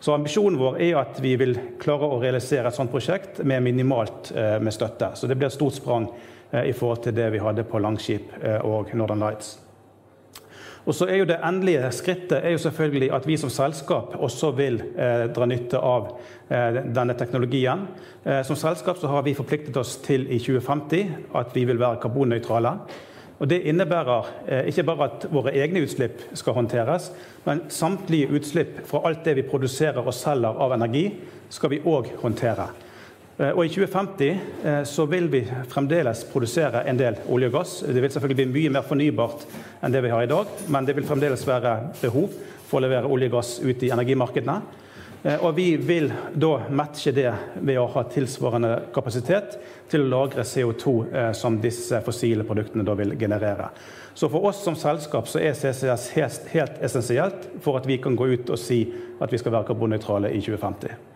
Så 0.00 0.14
Ambisjonen 0.14 0.58
vår 0.60 0.78
er 0.80 0.98
at 1.02 1.18
vi 1.20 1.34
vil 1.36 1.56
klare 1.80 2.08
å 2.08 2.20
realisere 2.22 2.70
et 2.70 2.76
sånt 2.76 2.92
prosjekt 2.92 3.42
med 3.44 3.66
minimalt 3.66 4.30
eh, 4.32 4.56
med 4.62 4.72
støtte. 4.72 5.12
Så 5.14 5.28
det 5.28 5.36
blir 5.36 5.50
et 5.50 5.56
stort 5.56 5.76
sprang 5.76 6.08
eh, 6.50 6.70
i 6.70 6.76
forhold 6.76 7.04
til 7.04 7.16
det 7.18 7.28
vi 7.34 7.42
hadde 7.42 7.66
på 7.68 7.82
Langskip 7.84 8.32
eh, 8.40 8.62
og 8.64 8.94
Northern 8.96 9.20
Lights. 9.20 9.58
Og 10.88 10.96
så 10.96 11.06
er 11.06 11.20
jo 11.20 11.28
Det 11.28 11.36
endelige 11.44 11.90
skrittet 11.92 12.40
er 12.40 12.54
jo 12.54 12.62
selvfølgelig 12.62 13.10
at 13.12 13.26
vi 13.28 13.36
som 13.36 13.52
selskap 13.52 14.16
også 14.16 14.50
vil 14.56 14.80
eh, 14.96 15.26
dra 15.34 15.46
nytte 15.46 15.78
av 15.78 16.08
eh, 16.48 16.80
denne 16.88 17.14
teknologien. 17.14 17.84
Eh, 18.24 18.40
som 18.46 18.56
selskap 18.56 18.98
så 18.98 19.10
har 19.12 19.22
vi 19.22 19.36
forpliktet 19.36 19.76
oss 19.76 19.98
til 20.00 20.24
i 20.32 20.38
2050 20.40 21.36
at 21.36 21.52
vi 21.54 21.66
vil 21.68 21.80
være 21.80 22.00
karbonnøytrale. 22.00 22.74
Og 23.40 23.48
Det 23.48 23.62
innebærer 23.64 24.26
eh, 24.48 24.68
ikke 24.68 24.84
bare 24.84 25.06
at 25.08 25.24
våre 25.32 25.54
egne 25.56 25.80
utslipp 25.86 26.20
skal 26.36 26.58
håndteres, 26.58 27.08
men 27.46 27.64
samtlige 27.72 28.28
utslipp 28.36 28.82
fra 28.88 29.00
alt 29.08 29.24
det 29.24 29.38
vi 29.38 29.48
produserer 29.48 30.04
og 30.04 30.14
selger 30.14 30.60
av 30.60 30.74
energi, 30.76 31.06
skal 31.50 31.72
vi 31.72 31.80
òg 31.80 32.12
håndtere. 32.20 32.68
Eh, 33.40 33.54
og 33.54 33.64
I 33.64 33.72
2050 33.72 34.28
eh, 34.28 34.82
så 34.84 35.06
vil 35.08 35.30
vi 35.32 35.40
fremdeles 35.72 36.26
produsere 36.28 36.84
en 36.84 37.00
del 37.00 37.16
olje 37.32 37.48
og 37.48 37.56
gass. 37.56 37.78
Det 37.80 37.96
vil 37.96 38.12
selvfølgelig 38.12 38.42
bli 38.42 38.48
mye 38.52 38.74
mer 38.76 38.84
fornybart 38.84 39.48
enn 39.80 39.96
det 39.96 40.04
vi 40.04 40.12
har 40.12 40.26
i 40.26 40.30
dag, 40.30 40.52
men 40.68 40.84
det 40.84 40.98
vil 40.98 41.08
fremdeles 41.08 41.46
være 41.48 41.74
behov 42.02 42.36
for 42.68 42.78
å 42.78 42.84
levere 42.84 43.08
olje 43.08 43.32
og 43.32 43.38
gass 43.38 43.56
ut 43.64 43.88
i 43.88 43.92
energimarkedene. 43.94 44.60
Eh, 45.22 45.44
og 45.44 45.54
vi 45.54 45.74
vil 45.76 46.08
da 46.32 46.52
matche 46.72 47.12
det 47.12 47.32
ved 47.60 47.78
å 47.78 47.88
ha 47.92 48.04
tilsvarende 48.08 48.72
kapasitet 48.94 49.58
til 49.90 50.06
å 50.06 50.10
lagre 50.14 50.46
CO2 50.48 50.94
eh, 51.12 51.28
som 51.36 51.58
disse 51.60 52.00
fossile 52.04 52.46
produktene 52.48 52.86
da 52.86 52.96
vil 52.96 53.12
generere. 53.20 53.68
Så 54.14 54.30
for 54.32 54.48
oss 54.48 54.62
som 54.64 54.76
selskap 54.78 55.28
så 55.28 55.42
er 55.42 55.54
CCS 55.54 56.08
helt, 56.16 56.48
helt 56.54 56.80
essensielt 56.82 57.46
for 57.60 57.78
at 57.78 57.86
vi 57.88 58.00
kan 58.02 58.16
gå 58.16 58.32
ut 58.32 58.50
og 58.50 58.58
si 58.58 58.82
at 59.20 59.32
vi 59.32 59.38
skal 59.40 59.54
være 59.58 59.70
karbonnøytrale 59.70 60.32
i 60.32 60.40
2050. 60.40 61.06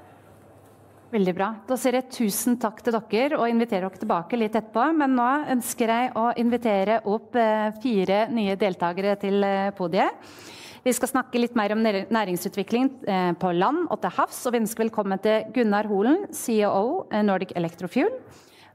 Veldig 1.15 1.35
bra. 1.37 1.49
Da 1.69 1.77
sier 1.79 1.97
jeg 2.01 2.11
tusen 2.11 2.57
takk 2.61 2.81
til 2.83 2.97
dere 2.97 3.39
og 3.39 3.49
inviterer 3.49 3.87
dere 3.87 4.03
tilbake 4.03 4.37
litt 4.37 4.57
etterpå. 4.59 4.89
Men 4.99 5.15
nå 5.17 5.29
ønsker 5.55 5.93
jeg 5.95 6.11
å 6.19 6.27
invitere 6.43 7.01
opp 7.09 7.39
eh, 7.41 7.71
fire 7.81 8.27
nye 8.35 8.59
deltakere 8.61 9.17
til 9.23 9.47
podiet. 9.79 10.29
Vi 10.85 10.93
skal 10.93 11.09
snakke 11.09 11.41
litt 11.41 11.55
mer 11.57 11.73
om 11.73 11.81
næringsutvikling 11.81 12.91
eh, 13.09 13.31
på 13.41 13.55
land 13.57 13.87
og 13.88 14.03
til 14.03 14.12
havs. 14.19 14.43
Og 14.45 14.53
vi 14.53 14.59
ønsker 14.61 14.85
velkommen 14.85 15.21
til 15.25 15.47
Gunnar 15.57 15.87
Holen, 15.88 16.26
CEO 16.37 17.07
eh, 17.09 17.23
Nordic 17.25 17.55
Electrofuel. 17.57 18.11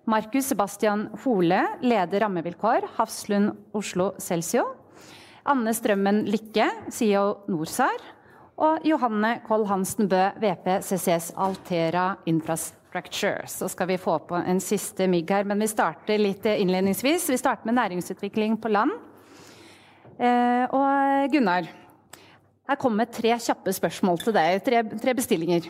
Markus 0.09 0.47
Sebastian 0.49 1.03
Hole, 1.21 1.59
leder 1.85 2.23
rammevilkår, 2.23 2.87
Hafslund 2.95 3.51
Oslo 3.77 4.15
Celsio. 4.17 4.63
Anne 5.53 5.69
Strømmen 5.77 6.23
Lykke, 6.25 6.65
CEO 6.89 7.43
Norsar. 7.53 8.01
Og 8.57 8.87
Johanne 8.89 9.35
Koll 9.45 9.67
Hansen 9.69 10.09
Bø, 10.09 10.23
VP 10.41 10.79
CCS 10.87 11.27
Altera 11.37 12.07
Infrastructure. 12.25 13.45
Så 13.45 13.69
skal 13.69 13.91
vi 13.91 13.99
få 14.01 14.15
på 14.31 14.39
en 14.39 14.57
siste 14.65 15.05
mygg 15.13 15.29
her, 15.29 15.45
men 15.45 15.61
vi 15.61 15.69
starter 15.69 16.17
litt 16.17 16.49
innledningsvis. 16.55 17.29
Vi 17.29 17.37
starter 17.37 17.69
med 17.69 17.77
næringsutvikling 17.77 18.57
på 18.57 18.73
land. 18.73 18.97
Eh, 20.17 20.65
og 20.73 21.29
Gunnar, 21.35 21.69
her 22.69 22.77
kommer 22.77 23.09
tre 23.09 23.33
kjappe 23.41 23.73
spørsmål 23.73 24.19
til 24.21 24.35
deg. 24.35 24.59
Tre, 24.65 24.83
tre 25.01 25.15
bestillinger. 25.17 25.69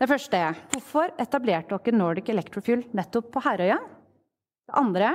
Det 0.00 0.08
første 0.08 0.38
er 0.38 0.60
hvorfor 0.72 1.12
etablerte 1.20 1.76
dere 1.76 1.98
Nordic 1.98 2.30
Electrofuel 2.32 2.86
nettopp 2.96 3.28
på 3.34 3.42
Herøya? 3.44 3.76
Det 4.66 4.78
andre 4.80 5.12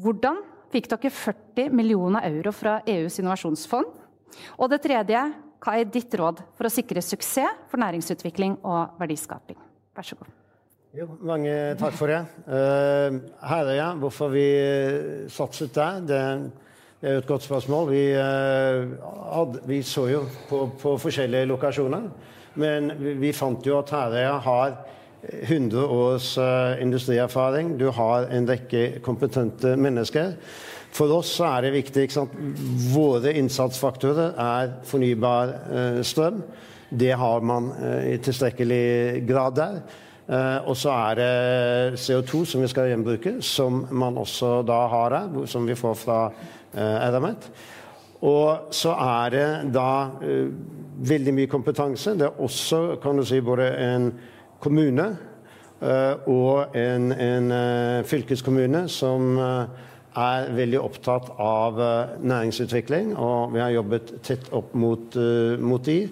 hvordan 0.00 0.42
fikk 0.70 0.90
dere 0.92 1.10
40 1.10 1.72
millioner 1.74 2.28
euro 2.28 2.52
fra 2.54 2.78
EUs 2.86 3.18
innovasjonsfond? 3.18 3.88
Og 4.60 4.70
det 4.70 4.82
tredje 4.84 5.24
hva 5.60 5.72
er 5.76 5.88
ditt 5.92 6.12
råd 6.16 6.44
for 6.56 6.68
å 6.68 6.72
sikre 6.72 7.02
suksess 7.04 7.66
for 7.72 7.80
næringsutvikling 7.82 8.60
og 8.60 9.00
verdiskaping? 9.00 9.58
Vær 9.96 10.06
så 10.06 10.20
god. 10.20 10.30
Jo, 10.96 11.06
mange 11.22 11.50
takk 11.78 11.94
for 11.94 12.10
det. 12.10 12.20
Uh, 12.46 13.20
Herøya, 13.46 13.92
hvorfor 14.00 14.32
vi 14.32 14.46
satset 15.30 15.74
der, 15.74 16.00
det 16.02 16.22
det 17.00 17.08
er 17.08 17.14
jo 17.16 17.20
et 17.22 17.26
godt 17.30 17.44
spørsmål. 17.46 17.86
Vi, 17.90 18.02
hadde, 18.12 19.60
vi 19.64 19.78
så 19.82 20.02
jo 20.10 20.18
på, 20.50 20.66
på, 20.82 20.98
forskjellige 21.00 21.48
lokasjoner. 21.48 22.02
Men 22.60 22.90
vi, 22.98 23.14
vi 23.22 23.30
fant 23.32 23.64
jo 23.64 23.78
at 23.78 23.92
Herøya 23.94 24.34
har 24.44 24.74
100 25.22 25.86
års 25.86 26.34
uh, 26.38 26.76
industrierfaring. 26.82 27.72
Du 27.80 27.88
har 27.96 28.28
en 28.28 28.48
rekke 28.48 29.00
kompetente 29.04 29.72
mennesker. 29.80 30.34
For 30.92 31.12
oss 31.16 31.32
er 31.40 31.64
det 31.64 31.72
viktig? 31.78 32.04
Våre 32.92 33.32
innsatsfaktorer 33.38 34.36
er 34.36 34.76
fornybar 34.84 35.56
uh, 35.70 36.02
strøm. 36.04 36.44
Det 36.90 37.14
har 37.16 37.40
man 37.46 37.72
i 38.10 38.16
tilstrekkelig 38.18 39.24
grad 39.28 39.56
der. 39.56 39.82
Og 40.30 40.76
så 40.78 40.92
er 40.94 41.18
det 41.18 41.98
CO2 41.98 42.44
som 42.46 42.62
vi 42.62 42.68
skal 42.70 42.86
gjenbruke, 42.92 43.32
som 43.42 43.80
man 43.90 44.18
også 44.20 44.60
da 44.62 44.84
har 44.92 45.16
her, 45.16 45.46
som 45.50 45.66
vi 45.66 45.74
får 45.74 45.96
fra 45.98 46.18
Eramet. 46.74 47.48
Eh, 47.50 47.66
og 48.20 48.74
så 48.76 48.92
er 49.00 49.30
det 49.32 49.48
da 49.72 50.10
uh, 50.20 50.50
veldig 51.08 51.32
mye 51.34 51.48
kompetanse. 51.48 52.12
Det 52.14 52.28
er 52.28 52.40
også 52.40 52.98
kan 53.02 53.16
du 53.16 53.24
si, 53.24 53.40
både 53.40 53.70
en 53.80 54.12
kommune 54.60 55.16
og 56.28 56.76
en, 56.76 57.06
en 57.12 57.52
fylkeskommune 58.04 58.82
som 58.92 59.38
er 59.40 60.50
veldig 60.52 60.76
opptatt 60.76 61.30
av 61.40 61.80
næringsutvikling. 62.20 63.14
Og 63.16 63.54
vi 63.54 63.62
har 63.62 63.72
jobbet 63.72 64.12
tett 64.20 64.50
opp 64.52 64.74
mot, 64.76 65.16
mot 65.56 65.80
de. 65.88 66.02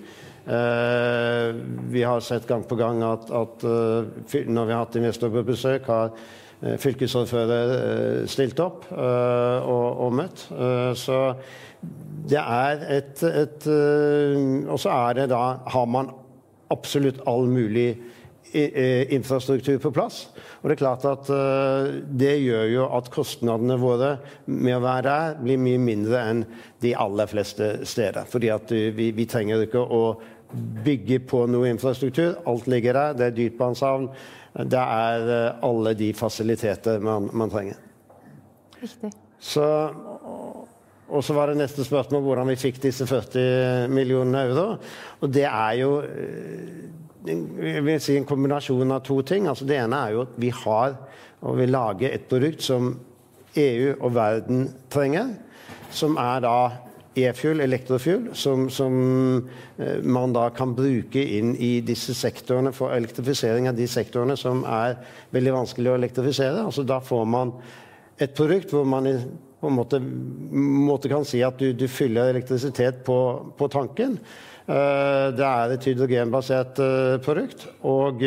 Vi 0.48 2.02
har 2.08 2.22
sett 2.24 2.46
gang 2.48 2.62
på 2.64 2.76
gang 2.80 3.02
at, 3.04 3.26
at 3.28 3.64
når 3.64 4.64
vi 4.64 4.72
har 4.72 4.80
hatt 4.80 4.96
investorer 4.96 5.34
på 5.34 5.50
besøk, 5.50 5.90
har 5.92 6.14
Eh, 6.58 6.74
fylkesordfører 6.82 7.72
eh, 7.74 8.22
stilt 8.26 8.58
opp 8.58 8.88
eh, 8.90 9.58
og, 9.62 10.00
og 10.08 10.14
møtt. 10.18 10.48
Så 10.98 11.18
det 12.28 12.40
er 12.40 12.80
et, 12.96 13.20
et 13.22 13.66
Og 14.66 14.80
så 14.82 14.90
er 14.90 15.12
det 15.14 15.28
da 15.30 15.60
Har 15.70 15.84
man 15.86 16.10
absolutt 16.74 17.20
all 17.30 17.46
mulig 17.46 17.92
infrastruktur 18.48 19.76
på 19.78 19.92
plass. 19.92 20.30
Og 20.58 20.68
det 20.68 20.74
er 20.74 20.80
klart 20.80 21.04
at 21.04 21.28
det 22.08 22.32
gjør 22.40 22.64
jo 22.72 22.86
at 22.96 23.10
kostnadene 23.12 23.76
våre 23.78 24.14
med 24.48 24.72
å 24.72 24.80
være 24.80 25.04
der 25.04 25.36
blir 25.42 25.60
mye 25.60 25.80
mindre 25.82 26.22
enn 26.30 26.40
de 26.80 26.94
aller 26.96 27.28
fleste 27.28 27.68
steder. 27.88 28.24
Fordi 28.24 28.48
at 28.54 28.72
vi, 28.72 29.10
vi 29.12 29.28
trenger 29.28 29.66
ikke 29.66 29.84
å 29.84 30.02
bygge 30.84 31.20
på 31.28 31.44
noe 31.50 31.68
infrastruktur. 31.72 32.38
Alt 32.48 32.68
ligger 32.70 32.96
der. 32.96 33.16
Det 33.18 33.26
er 33.26 33.36
dypvannshavn. 33.36 34.08
Det 34.58 34.80
er 34.80 35.32
eh, 35.34 35.64
alle 35.68 35.94
de 35.98 36.12
fasiliteter 36.16 37.02
man, 37.04 37.28
man 37.32 37.52
trenger. 37.52 37.80
Riktig. 38.82 39.12
Så, 39.38 39.64
og 41.08 41.24
så 41.24 41.34
var 41.36 41.50
det 41.50 41.60
neste 41.60 41.84
spørsmål 41.86 42.24
hvordan 42.24 42.48
vi 42.50 42.56
fikk 42.58 42.80
disse 42.82 43.06
40 43.06 43.92
millionene 43.92 44.46
euro. 44.48 44.66
Og 45.20 45.34
det 45.34 45.46
er 45.46 45.76
jo 45.82 45.92
eh, 46.02 46.88
jeg 47.28 47.84
vil 47.84 48.00
si 48.00 48.16
en 48.16 48.26
kombinasjon 48.26 48.94
av 48.94 49.02
to 49.06 49.20
ting. 49.26 49.48
Altså 49.50 49.66
det 49.68 49.78
ene 49.82 50.00
er 50.00 50.16
jo 50.16 50.24
at 50.24 50.36
vi 50.40 50.52
har 50.64 50.96
og 51.38 51.58
vil 51.60 51.70
lage 51.70 52.10
et 52.10 52.26
produkt 52.30 52.64
som 52.64 52.92
EU 53.58 53.94
og 53.94 54.14
verden 54.14 54.68
trenger. 54.90 55.34
Som 55.94 56.16
er 56.20 56.42
da 56.44 56.56
e-fuel, 57.24 57.60
elektrofuel, 57.64 58.28
som, 58.36 58.68
som 58.70 58.94
eh, 59.78 59.98
man 60.02 60.34
da 60.34 60.48
kan 60.54 60.74
bruke 60.76 61.22
inn 61.22 61.54
i 61.56 61.78
disse 61.84 62.14
sektorene 62.16 62.72
for 62.76 62.94
elektrifisering 62.96 63.68
av 63.70 63.76
de 63.78 63.86
sektorene 63.90 64.36
som 64.38 64.64
er 64.68 64.98
veldig 65.34 65.54
vanskelig 65.56 65.92
å 65.92 65.96
elektrifisere. 65.98 66.64
Altså, 66.64 66.86
da 66.86 67.00
får 67.04 67.24
man 67.28 67.54
et 68.18 68.34
produkt 68.36 68.74
hvor 68.74 68.86
man 68.88 69.08
på 69.58 69.70
en 69.70 69.74
måte, 69.74 69.98
måte 69.98 71.10
kan 71.10 71.26
si 71.26 71.40
at 71.42 71.58
du, 71.58 71.72
du 71.74 71.88
fyller 71.90 72.30
elektrisitet 72.30 73.02
på, 73.06 73.18
på 73.58 73.68
tanken. 73.72 74.18
Uh, 74.68 75.34
det 75.34 75.46
er 75.46 75.74
et 75.74 75.86
hydrogenbasert 75.88 76.78
uh, 76.78 77.18
produkt. 77.24 77.66
Og 77.88 78.22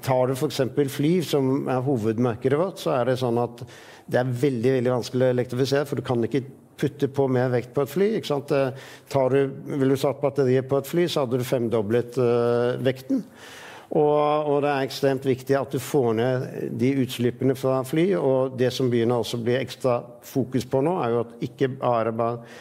tar 0.00 0.30
du 0.30 0.32
f.eks. 0.32 0.62
fly, 0.94 1.10
som 1.28 1.68
er 1.68 1.82
hovedmarkedet 1.84 2.56
vårt, 2.56 2.80
så 2.80 2.94
er 2.96 3.10
det 3.10 3.18
sånn 3.20 3.36
at 3.42 3.60
det 4.08 4.22
er 4.22 4.30
veldig 4.42 4.72
veldig 4.78 4.94
vanskelig 4.94 5.26
å 5.26 5.34
elektrifisere, 5.34 5.86
for 5.88 6.00
du 6.00 6.06
kan 6.06 6.24
ikke 6.24 6.46
putte 6.78 7.10
på 7.12 7.28
mer 7.32 7.52
vekt 7.52 7.74
på 7.76 7.84
et 7.84 7.92
fly. 7.92 8.10
ikke 8.18 8.30
sant? 8.32 8.52
Tar 9.12 9.34
du, 9.34 9.54
vil 9.74 9.94
du 9.94 10.00
satt 10.00 10.20
batteriet 10.22 10.68
på 10.70 10.80
et 10.80 10.90
fly, 10.90 11.06
så 11.08 11.24
hadde 11.24 11.40
du 11.40 11.46
femdoblet 11.46 12.20
vekten. 12.84 13.24
Og, 13.88 14.44
og, 14.44 14.58
det 14.60 14.68
er 14.68 14.84
ekstremt 14.84 15.24
viktig 15.24 15.54
at 15.56 15.72
du 15.72 15.78
får 15.80 16.08
ned 16.18 16.42
de 16.76 16.90
utslippene 17.04 17.54
fra 17.56 17.78
fly. 17.88 18.04
Og 18.20 18.58
det 18.60 18.68
som 18.74 18.90
begynner 18.92 19.22
også 19.22 19.38
å 19.38 19.44
bli 19.46 19.54
ekstra 19.56 19.96
fokus 20.28 20.66
på 20.68 20.82
nå, 20.84 20.92
er 21.00 21.14
jo 21.14 21.22
at 21.22 21.46
ikke 21.46 21.70
bare 21.78 22.12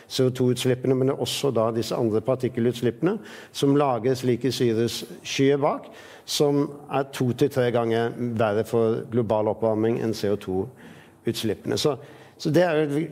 CO2-utslippene, 0.08 0.96
men 0.96 1.12
også 1.12 1.52
da 1.56 1.68
disse 1.76 1.98
andre 1.98 2.24
partikkelutslippene 2.24 3.18
som 3.52 3.76
lager 3.76 4.16
slike 4.16 4.54
syreskyer 4.56 5.60
bak, 5.60 5.90
som 6.28 6.64
er 6.96 7.10
to 7.16 7.34
til 7.36 7.52
tre 7.52 7.70
ganger 7.76 8.16
verre 8.40 8.64
for 8.68 9.04
global 9.12 9.52
oppvarming 9.52 10.00
enn 10.04 10.16
CO2-utslippene. 10.16 11.76
Så, 11.80 11.98
så 12.38 12.54
det 12.54 12.64
er 12.64 12.84
jo 12.84 13.08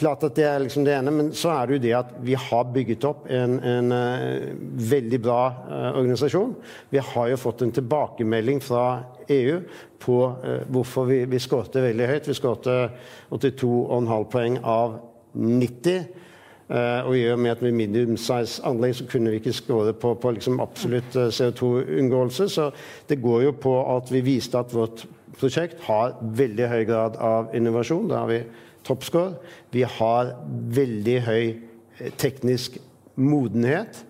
klart 0.00 0.24
at 0.24 0.36
det 0.36 0.46
er 0.48 0.62
liksom 0.62 0.84
det 0.86 0.94
ene, 0.96 1.12
men 1.12 1.30
så 1.36 1.52
er 1.52 1.68
det 1.68 1.76
jo 1.76 1.82
det 1.84 1.92
at 1.98 2.12
vi 2.24 2.36
har 2.38 2.70
bygget 2.74 3.04
opp 3.08 3.26
en, 3.30 3.58
en 3.66 3.92
uh, 3.92 4.48
veldig 4.92 5.20
bra 5.22 5.40
uh, 5.68 5.90
organisasjon. 6.00 6.54
Vi 6.92 7.02
har 7.10 7.28
jo 7.32 7.40
fått 7.40 7.64
en 7.66 7.74
tilbakemelding 7.76 8.62
fra 8.64 8.84
EU 9.30 9.60
på 10.00 10.16
uh, 10.30 10.62
hvorfor 10.72 11.08
vi, 11.10 11.20
vi 11.30 11.42
skårte 11.42 11.84
veldig 11.84 12.08
høyt. 12.08 12.30
Vi 12.30 12.38
skårte 12.38 12.78
82,5 13.36 14.26
poeng 14.32 14.58
av 14.64 14.98
90. 15.36 16.26
og 16.70 17.14
i 17.18 17.24
og 17.30 17.38
med 17.42 17.50
at 17.50 17.62
med 17.62 17.74
medium 17.74 18.16
size 18.18 18.62
anlegg 18.66 18.92
så 18.94 19.04
kunne 19.10 19.32
vi 19.32 19.40
ikke 19.40 19.54
skåre 19.54 19.92
på, 19.94 20.12
på 20.22 20.30
liksom 20.36 20.60
absolutt 20.62 21.14
CO2-unngåelse. 21.14 22.46
Så 22.50 22.68
det 23.10 23.18
går 23.22 23.42
jo 23.42 23.52
på 23.58 23.72
at 23.96 24.10
vi 24.10 24.22
viste 24.26 24.58
at 24.58 24.74
vårt 24.74 25.02
prosjekt 25.38 25.82
har 25.86 26.14
veldig 26.22 26.68
høy 26.70 26.84
grad 26.86 27.18
av 27.18 27.54
innovasjon. 27.58 28.06
Det 28.10 28.18
har 28.18 28.30
vi 28.30 28.40
toppscore. 28.86 29.38
Vi 29.72 29.82
har 29.98 30.34
veldig 30.76 31.18
høy 31.26 31.44
eh, 31.48 32.12
teknisk 32.20 32.78
modenhet. 33.20 34.04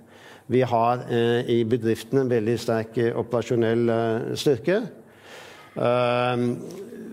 Vi 0.50 0.62
har 0.66 1.04
eh, 1.10 1.46
i 1.46 1.62
bedriftene 1.68 2.24
en 2.24 2.32
veldig 2.32 2.56
sterk 2.58 2.98
eh, 2.98 3.14
operasjonell 3.18 3.92
eh, 3.94 4.30
styrke. 4.38 4.82
Uh, 5.70 6.56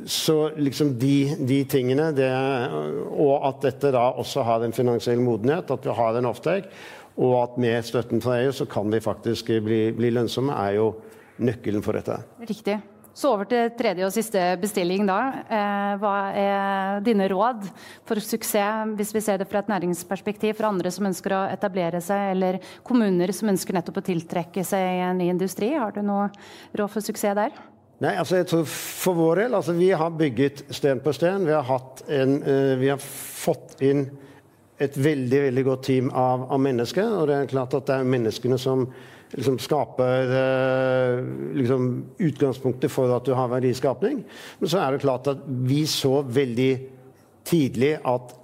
så 0.10 0.50
liksom 0.58 0.96
de, 0.98 1.36
de 1.46 1.60
tingene 1.70 2.08
det, 2.18 2.32
Og 3.14 3.44
at 3.46 3.60
dette 3.68 3.92
da 3.94 4.08
også 4.18 4.42
har 4.48 4.66
en 4.66 4.74
finansiell 4.74 5.22
modenhet, 5.22 5.70
at 5.70 5.86
vi 5.86 5.94
har 5.94 6.18
en 6.18 6.30
offtake, 6.32 6.72
og 7.22 7.36
at 7.44 7.60
med 7.62 7.86
støtten 7.86 8.24
fra 8.24 8.40
EU 8.42 8.52
så 8.56 8.66
kan 8.66 8.90
vi 8.90 9.04
faktisk 9.04 9.54
bli, 9.66 9.92
bli 9.94 10.10
lønnsomme, 10.16 10.58
er 10.58 10.80
jo 10.80 10.90
nøkkelen 11.38 11.86
for 11.86 11.98
dette. 11.98 12.18
Riktig. 12.42 12.80
Så 13.18 13.32
over 13.34 13.48
til 13.50 13.72
tredje 13.74 14.06
og 14.06 14.12
siste 14.14 14.42
bestilling, 14.62 15.08
da. 15.10 15.22
Eh, 15.50 15.94
hva 15.98 16.18
er 16.38 17.00
dine 17.02 17.26
råd 17.32 17.64
for 18.06 18.22
suksess, 18.22 18.92
hvis 19.00 19.14
vi 19.16 19.24
ser 19.26 19.40
det 19.42 19.48
fra 19.50 19.64
et 19.64 19.72
næringsperspektiv, 19.72 20.54
for 20.60 20.70
andre 20.70 20.92
som 20.94 21.08
ønsker 21.10 21.34
å 21.34 21.40
etablere 21.50 22.02
seg, 22.04 22.36
eller 22.36 22.60
kommuner 22.86 23.34
som 23.34 23.50
ønsker 23.50 23.74
nettopp 23.74 24.04
å 24.04 24.06
tiltrekke 24.12 24.62
seg 24.62 25.02
en 25.08 25.18
ny 25.18 25.32
industri? 25.34 25.72
Har 25.74 25.98
du 25.98 26.04
noe 26.06 26.30
råd 26.78 26.94
for 26.94 27.10
suksess 27.10 27.34
der? 27.42 27.58
Nei, 28.06 28.14
altså 28.22 28.38
jeg 28.38 28.46
tror 28.52 28.66
For 28.70 29.18
vår 29.18 29.40
del 29.42 29.56
altså 29.58 29.74
Vi 29.74 29.90
har 29.90 30.14
bygget 30.14 30.68
sten 30.70 31.02
på 31.02 31.10
sten. 31.18 31.48
Vi 31.50 31.58
har, 31.58 31.86
en, 32.22 32.38
uh, 32.46 32.78
vi 32.78 32.94
har 32.94 33.02
fått 33.02 33.80
inn 33.82 34.06
et 34.78 34.94
veldig 34.94 35.40
veldig 35.48 35.64
godt 35.66 35.88
team 35.90 36.12
av, 36.14 36.46
av 36.54 36.62
mennesker. 36.62 37.16
Og 37.18 37.32
det 37.32 37.42
er 37.42 37.50
klart 37.50 37.74
at 37.74 37.90
det 37.90 37.98
er 37.98 38.12
menneskene 38.14 38.62
som 38.62 38.86
liksom 39.36 39.60
skaper 39.60 40.34
eh, 40.40 41.24
liksom 41.58 42.06
utgangspunktet 42.18 42.92
for 42.92 43.12
at 43.16 43.26
du 43.26 43.34
har 43.36 43.52
verdiskapning. 43.52 44.24
Men 44.60 44.72
så 44.72 44.82
er 44.82 44.94
det 44.94 45.04
klart 45.04 45.28
at 45.32 45.44
vi 45.48 45.84
så 45.90 46.22
veldig 46.22 46.72
tidlig 47.48 47.96
at 48.08 48.36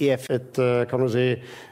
EF 0.00 0.26
et 0.32 0.58
eh, 0.58 0.82
kan 0.88 1.04
du 1.04 1.10
si, 1.12 1.26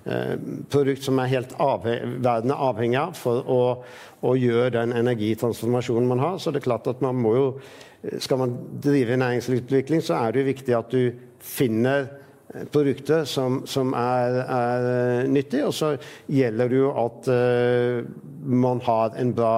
eh, 0.04 0.34
produkt 0.68 1.04
som 1.04 1.18
er 1.18 1.32
helt 1.32 1.54
avheng, 1.62 2.18
verden 2.24 2.52
er 2.52 2.64
avhengig 2.68 3.00
av 3.00 3.16
for 3.16 3.48
å, 3.48 3.60
å, 4.20 4.34
gjøre 4.36 4.74
den 4.76 4.92
energitransformasjonen 5.00 6.08
man 6.10 6.22
har. 6.22 6.36
Så 6.36 6.52
det 6.52 6.60
er 6.62 6.68
klart 6.68 6.90
at 6.90 7.04
man 7.04 7.20
må 7.20 7.36
jo 7.36 7.50
Skal 8.22 8.38
man 8.38 8.52
drive 8.78 9.16
næringsutvikling, 9.18 9.98
så 10.06 10.14
er 10.14 10.30
det 10.30 10.38
jo 10.38 10.46
viktig 10.52 10.74
at 10.76 10.92
du 10.92 11.16
finner 11.42 12.04
produkter 12.72 13.24
som, 13.28 13.62
som 13.66 13.92
er, 13.96 14.40
er, 14.44 14.88
eh, 14.92 15.28
nyttig. 15.28 15.64
Og 15.66 15.74
så 15.76 15.94
gjelder 16.32 16.70
det 16.70 16.80
jo 16.80 16.92
at 16.96 17.28
uh, 17.28 18.04
man 18.44 18.80
har 18.86 19.16
en 19.20 19.32
bra 19.36 19.54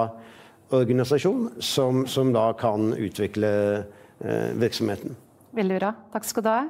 organisasjon 0.75 1.51
som, 1.63 2.05
som 2.11 2.33
da 2.35 2.51
kan 2.59 2.93
utvikle 2.95 3.51
uh, 3.83 4.51
virksomheten. 4.59 5.17
Veldig 5.57 5.79
bra. 5.81 5.95
Takk 6.15 6.27
skal 6.29 6.47
du 6.47 6.51
ha. 6.53 6.61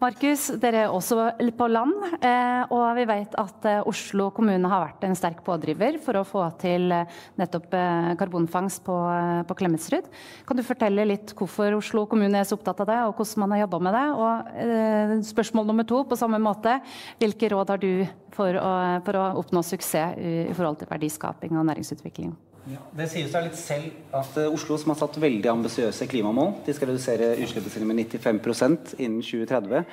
Markus, 0.00 0.46
dere 0.56 0.86
er 0.86 0.94
også 0.96 1.26
på 1.58 1.66
land, 1.68 1.92
eh, 2.24 2.62
og 2.72 2.86
vi 2.96 3.02
vet 3.04 3.34
at 3.36 3.66
eh, 3.68 3.82
Oslo 3.84 4.30
kommune 4.32 4.70
har 4.72 4.86
vært 4.86 5.04
en 5.04 5.16
sterk 5.18 5.42
pådriver 5.44 5.98
for 6.00 6.16
å 6.16 6.22
få 6.24 6.46
til 6.62 6.88
eh, 6.96 7.18
nettopp 7.36 7.68
karbonfangst 8.16 8.80
på, 8.86 8.96
på 9.44 9.58
Klemetsrud. 9.60 10.08
Kan 10.48 10.56
du 10.56 10.64
fortelle 10.64 11.04
litt 11.04 11.34
hvorfor 11.36 11.76
Oslo 11.76 12.06
kommune 12.08 12.40
er 12.40 12.48
så 12.48 12.56
opptatt 12.56 12.80
av 12.80 12.88
det, 12.88 12.98
og 13.10 13.20
hvordan 13.20 13.44
man 13.44 13.52
har 13.52 13.64
jobba 13.66 13.84
med 13.84 13.98
det? 13.98 14.06
Og 14.24 15.24
spørsmål 15.34 15.68
nummer 15.68 15.84
to 15.92 16.00
på 16.08 16.16
samme 16.16 16.40
måte, 16.40 16.78
hvilke 17.20 17.52
råd 17.52 17.76
har 17.76 17.84
du 17.84 17.92
for 18.32 18.56
å, 18.56 18.76
for 19.04 19.20
å 19.20 19.32
oppnå 19.42 19.60
suksess 19.68 20.16
i, 20.16 20.54
forhold 20.56 20.80
til 20.80 20.88
verdiskaping 20.88 21.60
og 21.60 21.68
næringsutvikling? 21.68 22.32
Ja, 22.68 22.82
det 22.92 23.06
sier 23.08 23.28
seg 23.30 23.46
litt 23.46 23.56
selv 23.56 24.16
at 24.16 24.34
uh, 24.36 24.50
Oslo, 24.52 24.76
som 24.78 24.92
har 24.92 24.98
satt 25.00 25.16
veldig 25.22 25.48
ambisiøse 25.48 26.04
klimamål 26.10 26.58
De 26.66 26.74
skal 26.76 26.90
redusere 26.90 27.30
utslippene 27.40 27.72
sine 27.72 27.88
med 27.88 28.02
95% 28.04 28.94
innen 28.98 29.22
2030. 29.24 29.86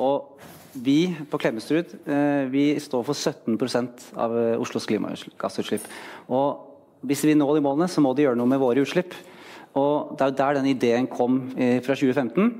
Og 0.00 0.40
vi 0.84 1.12
på 1.30 1.40
Klemetsrud 1.42 1.92
uh, 2.08 2.46
vi 2.50 2.70
står 2.80 3.04
for 3.06 3.14
17 3.14 3.58
av 4.16 4.32
uh, 4.32 4.62
Oslos 4.62 4.88
klimagassutslipp. 4.88 5.84
Og 6.32 7.04
hvis 7.04 7.26
vi 7.28 7.36
når 7.36 7.58
de 7.58 7.66
målene, 7.66 7.90
så 7.92 8.00
må 8.00 8.14
de 8.16 8.24
gjøre 8.24 8.40
noe 8.40 8.48
med 8.48 8.62
våre 8.62 8.80
utslipp. 8.86 9.12
Og 9.74 10.14
Det 10.14 10.22
er 10.22 10.30
jo 10.30 10.36
der 10.38 10.56
den 10.60 10.68
ideen 10.70 11.06
kom 11.10 11.40
eh, 11.58 11.80
fra 11.82 11.96
2015. 11.98 12.52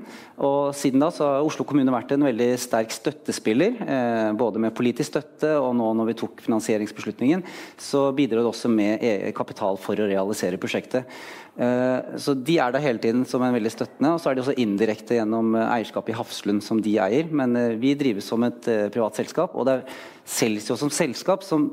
Og 0.43 0.75
Siden 0.75 0.99
da 0.99 1.07
så 1.15 1.29
har 1.29 1.45
Oslo 1.47 1.63
kommune 1.67 1.93
vært 1.93 2.11
en 2.11 2.25
veldig 2.27 2.49
sterk 2.59 2.91
støttespiller. 2.91 3.77
Eh, 3.79 4.31
både 4.35 4.59
med 4.59 4.75
politisk 4.75 5.13
støtte 5.13 5.53
og 5.61 5.71
nå 5.79 5.93
når 5.95 6.09
vi 6.11 6.17
tok 6.19 6.43
finansieringsbeslutningen, 6.43 7.45
så 7.79 8.09
bidrar 8.15 8.43
det 8.43 8.51
også 8.51 8.71
med 8.71 8.99
e 8.99 9.31
kapital 9.35 9.79
for 9.79 9.95
å 9.95 10.09
realisere 10.09 10.59
prosjektet. 10.59 11.07
Eh, 11.55 12.19
så 12.19 12.35
De 12.35 12.59
er 12.59 12.75
der 12.75 12.83
hele 12.83 12.99
tiden 12.99 13.23
som 13.23 13.47
en 13.47 13.55
veldig 13.55 13.71
støttende. 13.71 14.11
Og 14.11 14.19
så 14.19 14.31
er 14.31 14.35
de 14.35 14.43
også 14.43 14.59
indirekte 14.59 15.15
gjennom 15.15 15.55
eierskapet 15.55 16.11
i 16.11 16.19
Hafslund 16.19 16.67
som 16.67 16.83
de 16.83 16.97
eier. 16.99 17.31
Men 17.31 17.79
vi 17.79 17.95
drives 17.95 18.27
som 18.27 18.43
et 18.43 18.67
privat 18.91 19.15
selskap. 19.15 19.55
Og 19.55 19.69
det 19.69 19.79
er 19.79 19.97
Celsio 20.27 20.75
som 20.75 20.91
selskap 20.91 21.47
som 21.47 21.69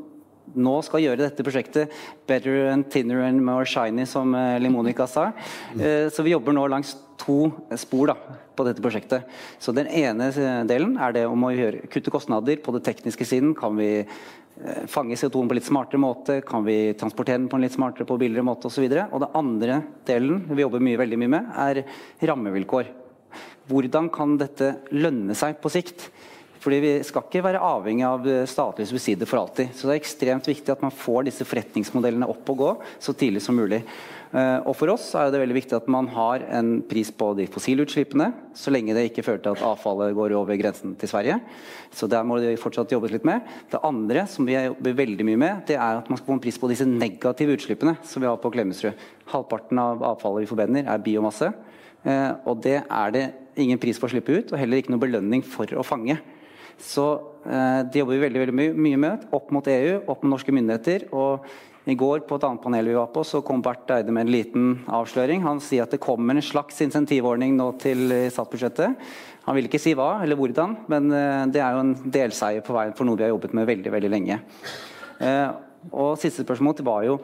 nå 0.55 0.75
skal 0.85 1.03
gjøre 1.05 1.23
dette 1.23 1.45
prosjektet 1.47 1.93
better 2.29 2.69
and 2.73 2.89
thinner 2.91 3.23
and 3.25 3.43
more 3.45 3.67
shiny, 3.69 4.07
som 4.09 4.35
eh, 4.35 4.59
Limonica 4.61 5.07
sa. 5.07 5.31
Eh, 5.79 6.09
så 6.13 6.25
vi 6.25 6.35
jobber 6.35 6.57
nå 6.57 6.67
langs 6.71 6.95
to 7.23 7.51
spor 7.79 8.11
da, 8.13 8.17
på 8.57 8.67
dette 8.67 8.83
prosjektet. 8.83 9.29
Så 9.63 9.73
Den 9.73 9.89
ene 9.89 10.31
delen 10.69 10.97
er 11.01 11.15
det 11.15 11.27
om 11.31 11.47
å 11.47 11.53
gjøre, 11.55 11.87
kutte 11.93 12.13
kostnader 12.13 12.59
på 12.63 12.75
det 12.77 12.83
tekniske 12.89 13.27
siden. 13.29 13.55
Kan 13.59 13.79
vi 13.79 13.91
eh, 14.03 14.83
fange 14.91 15.19
CO2-en 15.19 15.53
på 15.53 15.59
litt 15.59 15.69
smartere 15.69 16.03
måte? 16.03 16.41
Kan 16.47 16.67
vi 16.67 16.95
transportere 16.99 17.41
den 17.41 17.49
på 17.53 17.61
en 17.61 17.67
litt 17.67 17.77
smartere, 17.77 18.09
på 18.09 18.19
billigere 18.21 18.47
måte 18.47 18.69
osv.? 18.69 18.85
Og, 18.89 18.99
så 18.99 19.07
og 19.09 19.25
den 19.25 19.39
andre 19.39 19.79
delen 20.09 20.45
vi 20.51 20.67
jobber 20.67 20.85
mye, 20.85 21.01
veldig 21.01 21.23
mye 21.23 21.37
med, 21.39 21.55
er 21.69 21.85
rammevilkår. 22.33 22.93
Hvordan 23.71 24.11
kan 24.13 24.37
dette 24.41 24.75
lønne 24.91 25.37
seg 25.39 25.61
på 25.63 25.71
sikt? 25.73 26.11
Fordi 26.63 26.79
Vi 26.83 26.95
skal 27.07 27.27
ikke 27.27 27.43
være 27.43 27.63
avhengig 27.67 28.05
av 28.07 28.27
eh, 28.29 28.45
statlige 28.47 28.93
subsidier 28.93 29.29
for 29.29 29.43
alltid. 29.43 29.73
Så 29.75 29.89
Det 29.89 29.97
er 29.97 30.01
ekstremt 30.01 30.47
viktig 30.47 30.71
at 30.71 30.83
man 30.85 30.95
får 30.95 31.27
disse 31.27 31.47
forretningsmodellene 31.49 32.29
opp 32.31 32.53
og 32.55 32.61
gå 32.61 32.73
så 33.03 33.15
tidlig 33.19 33.43
som 33.43 33.59
mulig. 33.59 33.83
Eh, 34.33 34.59
og 34.65 34.77
For 34.79 34.93
oss 34.95 35.11
er 35.19 35.33
det 35.33 35.41
veldig 35.43 35.57
viktig 35.59 35.77
at 35.77 35.89
man 35.93 36.07
har 36.15 36.45
en 36.55 36.77
pris 36.89 37.11
på 37.11 37.33
de 37.37 37.49
fossile 37.51 37.85
utslippene, 37.85 38.31
så 38.57 38.73
lenge 38.73 38.95
det 38.95 39.09
ikke 39.11 39.25
fører 39.27 39.43
til 39.43 39.57
at 39.57 39.65
avfallet 39.73 40.15
går 40.17 40.37
over 40.39 40.57
grensen 40.61 40.95
til 40.97 41.11
Sverige. 41.11 41.41
Så 41.93 42.09
Der 42.09 42.23
må 42.25 42.39
det 42.41 42.61
fortsatt 42.63 42.93
jobbes 42.95 43.13
litt 43.13 43.27
med. 43.27 43.43
Det 43.71 43.83
andre 43.83 44.27
som 44.31 44.47
vi 44.47 44.55
jobber 44.55 44.97
veldig 45.03 45.27
mye 45.27 45.41
med, 45.41 45.67
det 45.67 45.77
er 45.77 45.99
at 45.99 46.09
man 46.09 46.17
skal 46.17 46.31
få 46.31 46.39
en 46.39 46.47
pris 46.47 46.59
på 46.59 46.71
disse 46.71 46.87
negative 46.87 47.59
utslippene 47.59 47.97
som 48.07 48.23
vi 48.23 48.31
har 48.31 48.39
på 48.39 48.53
Klemetsrud. 48.55 48.95
Halvparten 49.35 49.83
av 49.83 50.05
avfallet 50.15 50.47
vi 50.47 50.53
forbrenner 50.55 50.87
er 50.87 51.03
biomasse. 51.03 51.51
Eh, 52.07 52.31
og 52.47 52.63
det 52.63 52.79
er 52.87 53.11
det 53.11 53.27
ingen 53.59 53.79
pris 53.83 53.99
for 53.99 54.09
å 54.09 54.15
slippe 54.15 54.33
ut, 54.33 54.53
og 54.53 54.59
heller 54.59 54.81
ikke 54.81 54.95
noe 54.95 55.03
belønning 55.03 55.43
for 55.45 55.67
å 55.77 55.85
fange. 55.85 56.17
Så 56.81 57.07
eh, 57.45 57.83
det 57.89 58.01
jobber 58.01 58.17
vi 58.17 58.25
veldig, 58.27 58.41
veldig 58.45 58.57
mye, 58.61 58.79
mye 58.89 59.03
med. 59.09 59.29
Opp 59.35 59.53
mot 59.55 59.69
EU, 59.69 60.01
opp 60.07 60.25
mot 60.25 60.37
norske 60.37 60.55
myndigheter. 60.55 61.11
og 61.13 61.47
i 61.83 61.97
går 61.99 62.21
på 62.29 62.37
et 62.39 62.45
annet 62.47 62.63
panel 62.63 62.87
vi 62.87 62.95
var 62.95 63.09
på, 63.11 63.25
så 63.27 63.41
kom 63.43 63.59
Barth 63.59 63.91
Eide 63.91 64.13
med 64.15 64.29
en 64.29 64.31
liten 64.31 64.67
avsløring. 64.87 65.41
Han 65.43 65.59
sier 65.59 65.83
at 65.83 65.91
det 65.91 65.99
kommer 65.99 66.39
en 66.39 66.45
slags 66.47 66.79
insentivordning 66.85 67.57
nå 67.59 67.73
til 67.83 68.05
statsbudsjettet. 68.31 69.03
Han 69.49 69.59
vil 69.59 69.67
ikke 69.67 69.81
si 69.83 69.97
hva 69.99 70.21
eller 70.23 70.39
hvordan, 70.39 70.77
men 70.93 71.11
eh, 71.11 71.43
det 71.51 71.63
er 71.63 71.75
jo 71.75 71.83
en 71.83 71.93
delseier 72.15 72.63
på 72.63 72.77
veien 72.77 72.95
for 72.95 73.09
noe 73.09 73.19
vi 73.19 73.27
har 73.27 73.33
jobbet 73.33 73.57
med 73.59 73.67
veldig 73.67 73.95
veldig 73.97 74.11
lenge. 74.13 74.39
Eh, 75.19 75.49
og 75.91 76.15
Siste 76.23 76.45
spørsmål 76.47 76.79
var 76.87 77.03
jo 77.09 77.17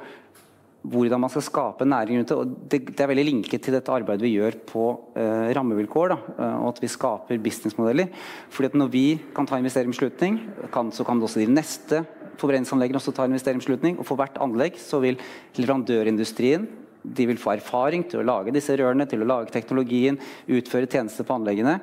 hvordan 0.89 1.21
man 1.21 1.33
skal 1.33 1.45
skape 1.45 1.87
næring 1.87 2.19
rundt 2.19 2.31
det. 2.33 2.37
og 2.37 2.47
det, 2.71 2.81
det, 2.91 3.01
er 3.01 3.11
veldig 3.11 3.27
linket 3.27 3.63
til 3.65 3.77
dette 3.77 3.93
arbeidet 3.93 4.25
vi 4.25 4.35
gjør 4.37 4.59
på 4.69 4.85
eh, 5.19 5.53
rammevilkår. 5.57 6.15
Da, 6.15 6.19
eh, 6.35 6.57
og 6.63 6.73
at 6.73 6.83
vi 6.83 6.91
skaper 6.93 7.43
businessmodeller. 7.45 8.11
Fordi 8.51 8.73
at 8.73 8.79
Når 8.79 8.91
vi 8.93 9.07
kan 9.35 9.47
ta 9.47 9.59
investeringsbeslutning, 9.59 10.41
kan, 10.73 10.93
så 10.93 11.05
kan 11.05 11.23
også 11.23 11.41
de 11.41 11.53
neste 11.53 12.05
forbrenningsanleggene 12.39 13.01
også 13.01 13.15
ta 13.15 13.29
investeringsbeslutning. 13.29 13.99
Og 13.99 14.07
for 14.09 14.17
hvert 14.17 14.39
anlegg 14.41 14.79
så 14.81 15.01
vil 15.05 15.19
leverandørindustrien 15.59 16.69
de 17.09 17.25
vil 17.31 17.39
få 17.41 17.55
erfaring 17.55 18.03
til 18.11 18.21
å 18.21 18.27
lage 18.27 18.53
disse 18.53 18.75
rørene, 18.77 19.07
til 19.09 19.23
å 19.23 19.29
lage 19.29 19.53
teknologien, 19.55 20.19
utføre 20.51 20.91
tjenester 20.91 21.25
på 21.25 21.37
anleggene. 21.39 21.79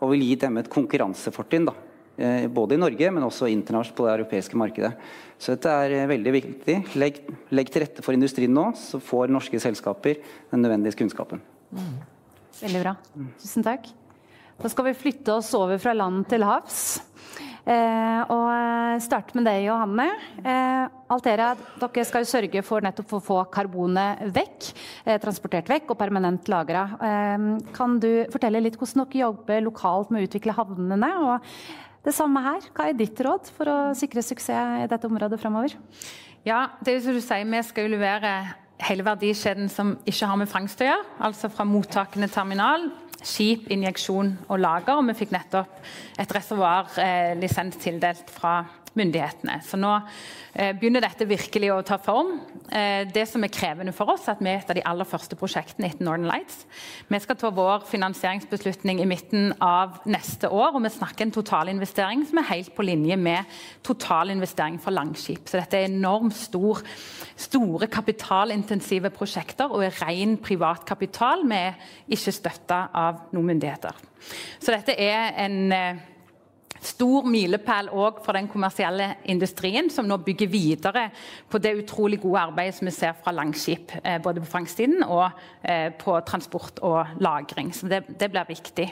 Og 0.00 0.14
vil 0.14 0.24
gi 0.24 0.36
dem 0.40 0.56
et 0.56 0.70
konkurransefortrinn. 0.72 1.68
da 1.68 1.89
både 2.52 2.76
i 2.76 2.80
Norge, 2.80 3.10
men 3.14 3.24
også 3.24 3.48
internasjonalt 3.50 3.96
på 3.96 4.06
det 4.06 4.14
europeiske 4.18 4.58
markedet. 4.60 4.92
Så 5.40 5.54
dette 5.54 5.72
er 5.72 5.96
eh, 5.96 6.08
veldig 6.10 6.32
viktig. 6.36 6.76
Legg, 7.00 7.22
legg 7.56 7.72
til 7.72 7.86
rette 7.86 8.04
for 8.04 8.16
industrien 8.16 8.52
nå, 8.52 8.70
så 8.76 9.00
får 9.00 9.32
norske 9.32 9.60
selskaper 9.62 10.20
den 10.52 10.64
nødvendige 10.64 10.98
kunnskapen. 11.00 11.40
Mm. 11.72 11.94
Veldig 12.60 12.82
bra. 12.84 12.96
Tusen 13.40 13.64
takk. 13.64 13.88
Da 14.60 14.68
skal 14.68 14.90
vi 14.90 14.98
flytte 15.00 15.38
oss 15.38 15.48
over 15.56 15.80
fra 15.80 15.96
land 15.96 16.26
til 16.28 16.44
havs. 16.44 16.82
Eh, 17.64 18.20
og 18.32 18.46
eh, 18.52 19.00
starte 19.00 19.36
med 19.38 19.46
deg, 19.48 19.64
Johanne. 19.70 20.10
Eh, 20.44 20.84
Altera, 21.12 21.54
dere 21.80 22.04
skal 22.08 22.28
sørge 22.28 22.60
for 22.66 22.84
nettopp 22.84 23.16
å 23.16 23.24
få 23.24 23.40
karbonet 23.52 24.20
vekk, 24.36 24.70
eh, 25.06 25.20
transportert 25.22 25.72
vekk 25.72 25.94
og 25.94 26.00
permanent 26.00 26.52
lagra. 26.52 26.88
kan 27.72 27.98
du 28.00 28.26
fortelle 28.32 28.60
litt 28.60 28.76
hvordan 28.76 29.06
dere 29.06 29.24
jobber 29.24 29.62
lokalt 29.64 30.10
med 30.10 30.20
å 30.20 30.28
utvikle 30.28 30.56
havnene? 30.56 31.10
og 31.24 31.48
det 32.04 32.14
samme 32.16 32.40
her. 32.44 32.64
Hva 32.74 32.88
er 32.88 32.96
ditt 32.96 33.20
råd 33.24 33.50
for 33.56 33.70
å 33.70 33.78
sikre 33.98 34.24
suksess 34.24 34.84
i 34.84 34.88
dette 34.90 35.08
området 35.08 35.40
fremover? 35.40 35.76
Ja, 36.46 36.70
det 36.80 36.94
er 36.94 37.04
som 37.04 37.16
du 37.16 37.20
sier, 37.20 37.44
Vi 37.44 37.62
skal 37.68 37.84
jo 37.84 37.96
levere 37.96 38.32
hele 38.80 39.04
verdikjeden 39.04 39.68
som 39.68 39.98
ikke 40.08 40.26
har 40.26 40.38
med 40.40 40.48
fangst 40.48 40.80
å 40.80 40.88
gjøre. 40.88 41.06
Altså 41.20 41.50
fra 41.52 41.66
mottakende 41.68 42.30
terminal, 42.32 42.88
skip, 43.20 43.68
injeksjon 43.72 44.32
og 44.48 44.60
lager. 44.62 44.96
Og 44.96 45.08
vi 45.10 45.18
fikk 45.20 45.34
nettopp 45.36 45.80
et 46.20 46.34
reservoarlisens 46.36 47.76
eh, 47.76 47.82
tildelt 47.82 48.32
fra 48.32 48.62
myndighetene. 48.98 49.60
Så 49.62 49.78
nå 49.78 49.92
eh, 50.54 50.72
begynner 50.76 51.04
dette 51.04 51.26
virkelig 51.28 51.70
å 51.72 51.80
ta 51.86 51.98
form. 52.02 52.32
Eh, 52.74 53.06
det 53.10 53.26
som 53.30 53.44
er 53.46 53.52
krevende 53.54 53.94
for 53.94 54.10
oss, 54.14 54.26
er 54.26 54.34
at 54.34 54.42
vi 54.42 54.50
er 54.50 54.58
et 54.58 54.72
av 54.72 54.78
de 54.78 54.84
aller 54.90 55.08
første 55.08 55.38
prosjektene 55.38 55.90
etter 55.90 56.06
Northern 56.06 56.26
Lights. 56.30 56.64
Vi 57.10 57.20
skal 57.22 57.38
ta 57.38 57.52
vår 57.54 57.86
finansieringsbeslutning 57.90 59.02
i 59.02 59.08
midten 59.08 59.54
av 59.62 60.00
neste 60.10 60.50
år, 60.50 60.74
og 60.74 60.84
vi 60.84 60.92
snakker 60.96 61.26
en 61.26 61.34
totalinvestering 61.36 62.26
som 62.28 62.42
er 62.42 62.50
helt 62.50 62.74
på 62.74 62.86
linje 62.86 63.18
med 63.20 63.60
totalinvestering 63.86 64.80
for 64.82 64.96
Langskip. 64.96 65.46
Så 65.46 65.60
dette 65.60 65.78
er 65.78 65.90
enormt 65.90 66.36
stor, 66.38 66.82
store 67.38 67.90
kapitalintensive 67.90 69.12
prosjekter 69.14 69.70
og 69.70 69.86
er 69.86 69.98
ren 70.02 70.36
privat 70.42 70.86
kapital. 70.88 71.46
Vi 71.46 71.62
er 71.70 71.90
ikke 72.10 72.34
støtta 72.34 72.84
av 72.96 73.26
noen 73.34 73.52
myndigheter. 73.54 74.06
Så 74.60 74.74
dette 74.74 74.94
er 75.00 75.36
en 75.46 75.60
eh, 75.72 76.06
stor 76.80 77.26
milepæl 77.28 77.90
òg 77.92 78.22
for 78.24 78.36
den 78.36 78.48
kommersielle 78.48 79.14
industrien, 79.28 79.90
som 79.92 80.08
nå 80.08 80.16
bygger 80.24 80.50
videre 80.50 81.08
på 81.50 81.60
det 81.60 81.76
utrolig 81.82 82.20
gode 82.22 82.40
arbeidet 82.48 82.78
som 82.78 82.88
vi 82.88 82.94
ser 82.96 83.16
fra 83.20 83.34
Langskip, 83.36 83.92
eh, 84.04 84.18
både 84.22 84.40
på 84.40 84.52
fangstsiden 84.54 85.04
og 85.04 85.28
eh, 85.62 85.90
på 85.92 86.18
transport 86.26 86.80
og 86.82 87.20
lagring. 87.20 87.74
Så 87.74 87.88
det, 87.90 88.04
det 88.20 88.30
blir 88.32 88.48
viktig. 88.48 88.90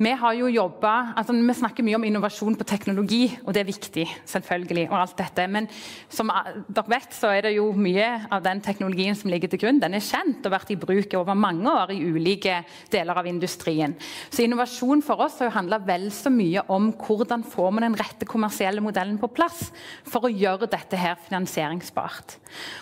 Vi 0.00 0.10
har 0.16 0.32
jo 0.32 0.46
jobbet, 0.48 1.10
altså 1.20 1.34
vi 1.36 1.54
snakker 1.58 1.84
mye 1.84 1.98
om 1.98 2.04
innovasjon 2.08 2.54
på 2.56 2.64
teknologi, 2.64 3.26
og 3.44 3.52
det 3.52 3.60
er 3.60 3.66
viktig. 3.68 4.06
selvfølgelig, 4.24 4.88
og 4.90 5.00
alt 5.00 5.18
dette, 5.18 5.46
Men 5.46 5.68
som 6.08 6.30
dere 6.68 6.88
vet, 6.88 7.12
så 7.12 7.26
er 7.26 7.42
det 7.42 7.56
jo 7.56 7.72
mye 7.72 8.26
av 8.30 8.42
den 8.42 8.60
teknologien 8.60 9.14
som 9.14 9.30
ligger 9.30 9.48
til 9.48 9.58
grunn, 9.58 9.80
den 9.80 9.94
er 9.94 10.00
kjent 10.00 10.46
og 10.46 10.52
vært 10.52 10.70
i 10.70 10.76
bruk 10.76 11.14
over 11.14 11.34
mange 11.34 11.68
år 11.68 11.92
i 11.92 12.00
ulike 12.00 12.64
deler 12.90 13.14
av 13.14 13.26
industrien. 13.26 13.94
Så 14.30 14.42
innovasjon 14.42 15.02
for 15.02 15.20
oss 15.20 15.38
har 15.38 15.50
jo 15.50 15.56
handla 15.58 15.78
vel 15.84 16.08
så 16.10 16.32
mye 16.32 16.64
om 16.68 16.92
hvordan 16.92 17.44
får 17.44 17.70
man 17.70 17.82
den 17.82 17.98
rette 18.00 18.24
kommersielle 18.24 18.80
modellen 18.80 19.18
på 19.18 19.28
plass 19.28 19.68
for 20.08 20.24
å 20.24 20.32
gjøre 20.32 20.70
dette 20.70 20.96
her 20.96 21.20
finansieringsbart. 21.28 22.38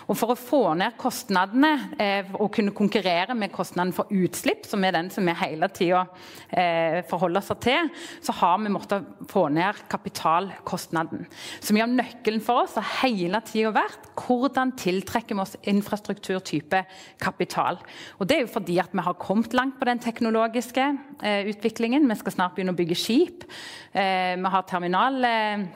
Og 0.07 0.15
For 0.15 0.31
å 0.31 0.39
få 0.39 0.73
ned 0.73 0.95
kostnadene 0.97 1.73
eh, 1.99 2.31
og 2.39 2.53
kunne 2.55 2.71
konkurrere 2.71 3.35
med 3.35 3.51
kostnaden 3.51 3.91
for 3.91 4.07
utslipp, 4.07 4.65
som 4.65 4.83
er 4.83 4.95
den 4.95 5.11
som 5.11 5.27
er 5.27 5.35
hele 5.43 5.67
tida 5.67 6.07
eh, 6.47 7.03
forholde 7.09 7.41
oss 7.41 7.51
til, 7.63 7.89
så 8.23 8.35
har 8.39 8.59
vi 8.61 8.71
måttet 8.73 9.07
få 9.29 9.47
ned 9.53 9.81
kapitalkostnaden. 9.91 11.25
Så 11.59 11.75
mye 11.75 11.87
av 11.87 11.95
nøkkelen 11.97 12.43
for 12.45 12.63
oss 12.63 12.77
har 12.77 12.87
hele 13.03 13.41
tida 13.47 13.73
vært 13.75 14.09
hvordan 14.19 14.73
tiltrekker 14.79 15.37
vi 15.37 15.43
oss 15.43 15.57
infrastrukturtype 15.69 16.83
kapital. 17.21 17.81
Og 18.19 18.29
Det 18.29 18.37
er 18.37 18.45
jo 18.45 18.53
fordi 18.53 18.79
at 18.81 18.93
vi 18.93 19.05
har 19.05 19.19
kommet 19.19 19.53
langt 19.57 19.79
på 19.79 19.89
den 19.89 20.01
teknologiske 20.03 20.87
eh, 21.23 21.49
utviklingen. 21.49 22.07
Vi 22.09 22.19
skal 22.21 22.35
snart 22.35 22.57
begynne 22.57 22.75
å 22.75 22.79
bygge 22.79 22.97
skip. 22.97 23.45
Eh, 23.93 24.35
vi 24.37 24.55
har 24.55 24.67
terminal... 24.69 25.23
Eh, 25.25 25.69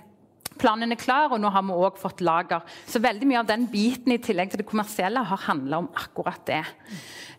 Planen 0.60 0.94
er 0.94 1.00
klar, 1.00 1.32
og 1.34 1.42
nå 1.42 1.52
har 1.54 1.66
vi 1.66 1.76
òg 1.76 2.00
fått 2.02 2.24
lager. 2.26 2.64
Så 2.88 3.02
veldig 3.04 3.28
mye 3.30 3.42
av 3.42 3.50
den 3.50 3.68
biten 3.72 4.14
i 4.14 4.22
tillegg 4.22 4.54
til 4.54 4.64
det 4.64 4.70
kommersielle 4.70 5.24
har 5.28 5.46
handla 5.48 5.84
om 5.84 5.92
akkurat 5.98 6.44
det. 6.48 6.64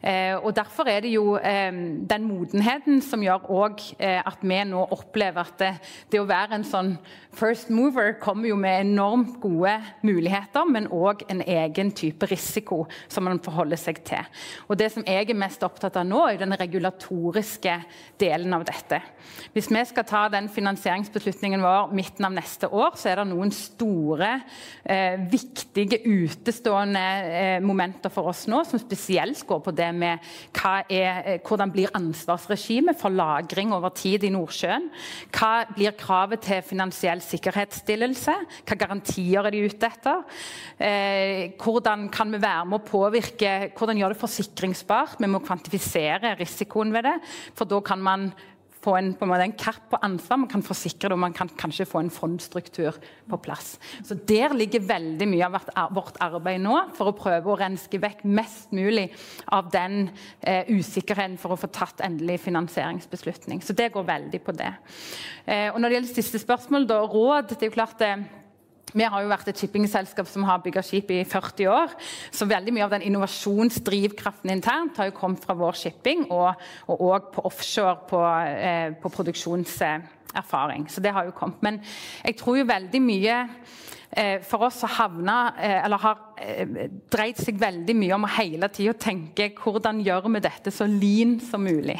Eh, 0.04 0.36
og 0.36 0.52
Derfor 0.56 0.88
er 0.90 1.00
det 1.00 1.14
jo 1.14 1.36
eh, 1.38 1.72
den 1.72 2.26
modenheten 2.28 3.00
som 3.02 3.22
gjør 3.24 3.46
også, 3.48 3.94
eh, 3.98 4.20
at 4.20 4.42
vi 4.44 4.58
nå 4.68 4.82
opplever 4.92 5.46
at 5.46 5.54
det, 5.62 5.70
det, 6.12 6.20
å 6.20 6.28
være 6.28 6.58
en 6.58 6.66
sånn 6.68 6.90
first 7.34 7.70
mover 7.72 8.12
kommer 8.20 8.50
jo 8.50 8.58
med 8.60 8.84
enormt 8.84 9.38
gode 9.40 9.78
muligheter, 10.04 10.68
men 10.68 10.90
òg 10.92 11.24
en 11.32 11.40
egen 11.40 11.92
type 11.96 12.28
risiko 12.28 12.82
som 13.08 13.24
man 13.24 13.40
forholder 13.42 13.80
seg 13.80 14.02
til. 14.04 14.28
Og 14.68 14.76
Det 14.76 14.90
som 14.92 15.06
jeg 15.08 15.30
er 15.30 15.40
mest 15.40 15.64
opptatt 15.64 15.96
av 15.96 16.04
nå, 16.06 16.20
er 16.28 16.42
den 16.42 16.52
regulatoriske 16.52 17.78
delen 18.20 18.52
av 18.52 18.66
dette. 18.68 19.00
Hvis 19.56 19.70
vi 19.72 19.86
skal 19.88 20.04
ta 20.08 20.26
den 20.28 20.50
finansieringsbeslutningen 20.52 21.64
vår 21.64 21.96
midten 21.96 22.28
av 22.28 22.36
neste 22.36 22.68
år, 22.68 22.92
så 23.04 23.12
er 23.12 23.20
det 23.20 23.26
noen 23.28 23.52
store, 23.52 24.30
eh, 24.82 25.20
viktige, 25.30 26.00
utestående 26.04 27.02
eh, 27.28 27.58
momenter 27.64 28.12
for 28.12 28.30
oss 28.32 28.46
nå, 28.48 28.62
som 28.64 28.80
spesielt 28.80 29.42
går 29.46 29.60
på 29.64 29.74
det 29.76 29.90
med 29.94 30.24
er, 30.88 30.88
eh, 30.88 31.38
hvordan 31.44 31.72
blir 31.72 31.92
ansvarsregimet 31.94 32.96
for 33.00 33.12
lagring 33.12 33.74
over 33.76 33.92
tid 33.94 34.24
i 34.24 34.32
Nordsjøen? 34.32 34.88
Hva 35.34 35.66
blir 35.74 35.92
kravet 35.98 36.44
til 36.46 36.64
finansiell 36.64 37.20
sikkerhetsstillelse? 37.24 38.36
Hva 38.64 38.78
garantier 38.80 39.44
er 39.44 39.54
de 39.54 39.64
ute 39.68 39.90
etter? 39.90 40.24
Eh, 40.78 41.52
hvordan 41.60 42.08
kan 42.14 42.32
vi 42.32 42.40
være 42.40 42.64
med 42.70 42.80
å 42.80 42.88
påvirke 42.88 43.52
Hvordan 43.74 43.98
gjøre 43.98 44.14
det 44.14 44.22
forsikringsbart? 44.22 45.20
Vi 45.20 45.28
må 45.30 45.42
kvantifisere 45.44 46.34
risikoen 46.38 46.92
ved 46.94 47.04
det. 47.08 47.14
For 47.54 47.68
da 47.68 47.80
kan 47.84 48.02
man 48.02 48.30
få 48.84 48.96
en, 48.98 49.12
på 49.16 49.24
en, 49.24 49.32
måte, 49.32 49.46
en 49.48 49.56
kapp 49.58 49.88
på 49.92 50.00
ansvar, 50.04 50.42
man 50.42 50.50
kan 50.52 50.64
forsikre 50.64 51.08
det, 51.08 51.16
og 51.16 51.22
man 51.24 51.36
kan 51.36 51.50
kanskje 51.60 51.86
få 51.88 52.02
en 52.04 52.12
fondsstruktur 52.12 52.98
på 53.30 53.40
plass. 53.44 53.74
Så 54.04 54.16
Der 54.28 54.54
ligger 54.56 54.84
veldig 54.84 55.28
mye 55.30 55.48
av 55.48 55.94
vårt 55.96 56.20
arbeid 56.24 56.62
nå, 56.64 56.76
for 56.98 57.10
å 57.10 57.16
prøve 57.16 57.52
å 57.52 57.58
renske 57.60 58.00
vekk 58.02 58.24
mest 58.28 58.74
mulig 58.76 59.08
av 59.54 59.70
den 59.74 60.08
eh, 60.40 60.68
usikkerheten 60.70 61.38
for 61.40 61.54
å 61.54 61.60
få 61.60 61.70
tatt 61.72 62.04
endelig 62.04 62.42
finansieringsbeslutning. 62.44 63.64
Så 63.64 63.76
det 63.76 63.92
går 63.94 64.08
veldig 64.08 64.42
på 64.44 64.56
det. 64.56 64.72
Eh, 65.46 65.68
og 65.72 65.80
Når 65.80 65.88
det 65.88 66.00
gjelder 66.00 66.14
siste 66.14 66.42
spørsmål, 66.42 66.88
da, 66.90 67.02
råd 67.08 67.54
det 67.54 67.62
er 67.62 67.70
jo 67.70 67.78
klart 67.78 68.00
det, 68.02 68.14
eh, 68.18 68.43
vi 68.94 69.06
har 69.10 69.24
jo 69.24 69.30
vært 69.32 69.48
et 69.50 69.58
shippingselskap 69.58 70.28
som 70.30 70.46
har 70.46 70.62
bygga 70.62 70.82
skip 70.86 71.10
i 71.10 71.24
40 71.26 71.70
år. 71.70 71.94
Så 72.30 72.46
veldig 72.46 72.74
mye 72.76 72.86
av 72.86 72.94
den 72.94 73.06
innovasjonsdrivkraften 73.08 74.52
internt 74.54 75.00
har 75.00 75.10
jo 75.10 75.16
kommet 75.18 75.42
fra 75.42 75.56
vår 75.58 75.74
shipping, 75.80 76.28
og 76.30 76.54
òg 76.94 77.32
på 77.34 77.44
offshore 77.50 77.96
på, 78.10 78.22
eh, 78.46 78.94
på 78.94 79.10
produksjonserfaring. 80.24 80.88
Så 80.88 81.00
det 81.00 81.12
har 81.12 81.24
jo 81.24 81.30
kommet. 81.30 81.62
Men 81.62 81.80
jeg 82.24 82.36
tror 82.36 82.56
jo 82.56 82.64
veldig 82.64 83.02
mye 83.02 83.48
Eh, 84.16 84.40
for 84.46 84.62
oss 84.62 84.82
har 84.84 84.92
havna, 84.94 85.54
eh, 85.58 85.84
eller 85.84 85.98
har 85.98 86.18
eh, 86.38 86.90
dreid 87.10 87.38
seg 87.40 87.56
veldig 87.58 87.94
mye 87.98 88.14
om 88.14 88.26
å 88.26 88.30
hele 88.36 88.68
tida 88.70 88.92
tenke 88.94 89.48
hvordan 89.58 90.04
gjør 90.06 90.28
vi 90.36 90.42
dette 90.44 90.70
så 90.70 90.86
lean 90.86 91.40
som 91.42 91.64
mulig. 91.66 91.96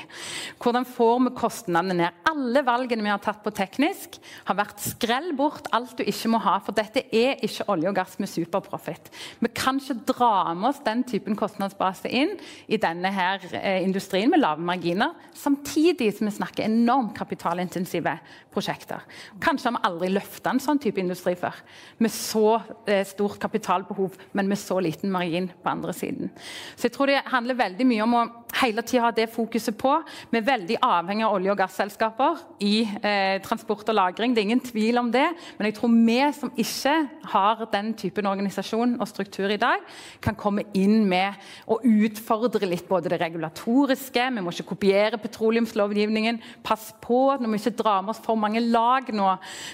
Hvordan 0.63 0.87
får 0.87 1.25
vi 1.25 1.33
kostnadene 1.41 1.97
ned. 1.99 2.21
Alle 2.31 2.63
valgene 2.67 3.03
vi 3.03 3.11
har 3.11 3.23
tatt 3.23 3.41
på 3.43 3.51
teknisk, 3.55 4.21
har 4.47 4.59
vært 4.61 4.85
skrell 4.85 5.33
bort 5.35 5.67
alt 5.75 5.97
du 5.99 6.05
ikke 6.07 6.31
må 6.31 6.43
ha. 6.45 6.61
For 6.63 6.77
dette 6.77 7.03
er 7.11 7.43
ikke 7.43 7.67
olje 7.75 7.91
og 7.91 7.99
gass 7.99 8.15
med 8.23 8.31
superprofit. 8.31 9.11
Vi 9.43 9.51
kan 9.51 9.83
ikke 9.83 10.15
dra 10.15 10.55
med 10.55 10.71
oss 10.71 10.85
den 10.87 11.03
typen 11.11 11.35
kostnadsbase 11.39 12.15
inn 12.15 12.37
i 12.69 12.79
denne 12.79 13.11
her 13.11 13.43
industrien 13.83 14.31
med 14.31 14.45
lave 14.45 14.63
marginer, 14.63 15.19
samtidig 15.35 16.13
som 16.15 16.31
vi 16.31 16.37
snakker 16.39 16.69
enormt 16.69 17.17
kapitalintensive 17.19 18.13
prosjekter. 18.55 19.03
Kanskje 19.42 19.70
har 19.70 19.77
vi 19.79 19.88
aldri 19.88 20.12
løfta 20.12 20.53
en 20.55 20.62
sånn 20.62 20.81
type 20.83 21.03
industri 21.03 21.35
før. 21.38 21.57
Med 22.03 22.12
så 22.14 22.61
eh, 22.87 23.05
stort 23.09 23.40
kapitalbehov, 23.42 24.16
men 24.33 24.48
med 24.50 24.61
så 24.61 24.81
liten 24.83 25.12
margin 25.14 25.50
på 25.62 25.72
andre 25.72 25.94
siden. 25.96 26.33
Så 26.77 26.88
jeg 26.88 26.96
tror 26.96 27.11
det 27.11 27.22
handler 27.33 27.62
veldig 27.64 27.88
mye 27.88 28.07
om 28.07 28.18
å 28.18 28.24
hele 28.61 28.85
tida 28.87 29.05
ha 29.07 29.11
det 29.14 29.27
fokuset 29.33 29.77
på. 29.79 29.92
Vi 30.31 30.38
er 30.38 30.46
veldig 30.46 30.79
avhengig 30.85 31.27
av 31.27 31.35
olje- 31.37 31.53
og 31.53 31.59
gasselskaper 31.59 32.42
i 32.64 32.74
eh, 32.85 33.40
transport 33.44 33.88
og 33.90 33.98
lagring. 33.98 34.35
Det 34.35 34.42
er 34.42 34.48
ingen 34.48 34.62
tvil 34.64 35.00
om 35.00 35.11
det. 35.12 35.27
Men 35.59 35.68
jeg 35.68 35.79
tror 35.79 35.94
vi 35.94 36.18
som 36.38 36.53
ikke 36.64 36.94
har 37.33 37.64
den 37.72 37.92
typen 37.98 38.29
organisasjon 38.31 38.96
og 39.00 39.11
struktur 39.11 39.50
i 39.50 39.61
dag, 39.61 39.83
kan 40.24 40.38
komme 40.38 40.66
inn 40.77 41.05
med 41.09 41.35
å 41.66 41.81
utfordre 41.83 42.68
litt 42.68 42.87
både 42.88 43.11
det 43.12 43.20
regulatoriske 43.20 44.29
Vi 44.35 44.42
må 44.42 44.53
ikke 44.53 44.70
kopiere 44.74 45.20
petroleumslovgivningen. 45.20 46.40
Pass 46.64 46.92
på, 47.03 47.37
når 47.40 47.50
vi 47.50 47.61
ikke 47.62 47.83
dra 47.83 47.98
med 48.05 48.14
oss 48.14 48.23
for 48.25 48.40
mange 48.40 48.62
lag 48.64 49.11
nå 49.14 49.31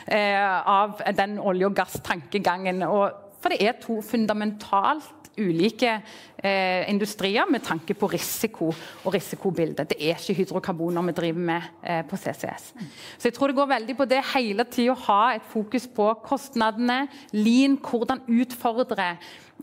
eh, 0.06 0.68
av 0.74 1.02
den 1.16 1.38
olje- 1.38 1.70
og 1.70 1.76
gasstankegangen. 1.76 2.84
for 3.40 3.48
det 3.48 3.62
er 3.64 3.80
to 3.80 4.00
fundamentalt 4.04 5.20
ulike 5.40 5.90
eh, 6.36 6.90
industrier 6.90 7.48
med 7.50 7.62
tanke 7.64 7.94
på 7.94 8.08
risiko 8.10 8.70
og 8.70 9.14
risikobildet. 9.14 9.92
Det 9.92 9.98
er 9.98 10.18
ikke 10.18 10.36
hydrokarboner 10.40 11.06
vi 11.08 11.14
driver 11.16 11.44
med 11.50 11.68
eh, 11.82 12.02
på 12.06 12.16
CCS. 12.16 12.72
Så 13.18 13.28
jeg 13.28 13.36
tror 13.36 13.50
det 13.50 13.58
går 13.58 13.70
veldig 13.74 13.96
på 13.96 14.08
det 14.10 14.22
hele 14.34 14.66
tida 14.70 14.94
å 14.94 15.04
ha 15.06 15.20
et 15.36 15.46
fokus 15.52 15.86
på 15.94 16.08
kostnadene, 16.24 17.04
lean, 17.36 17.78
hvordan 17.78 18.24
utfordre 18.40 19.12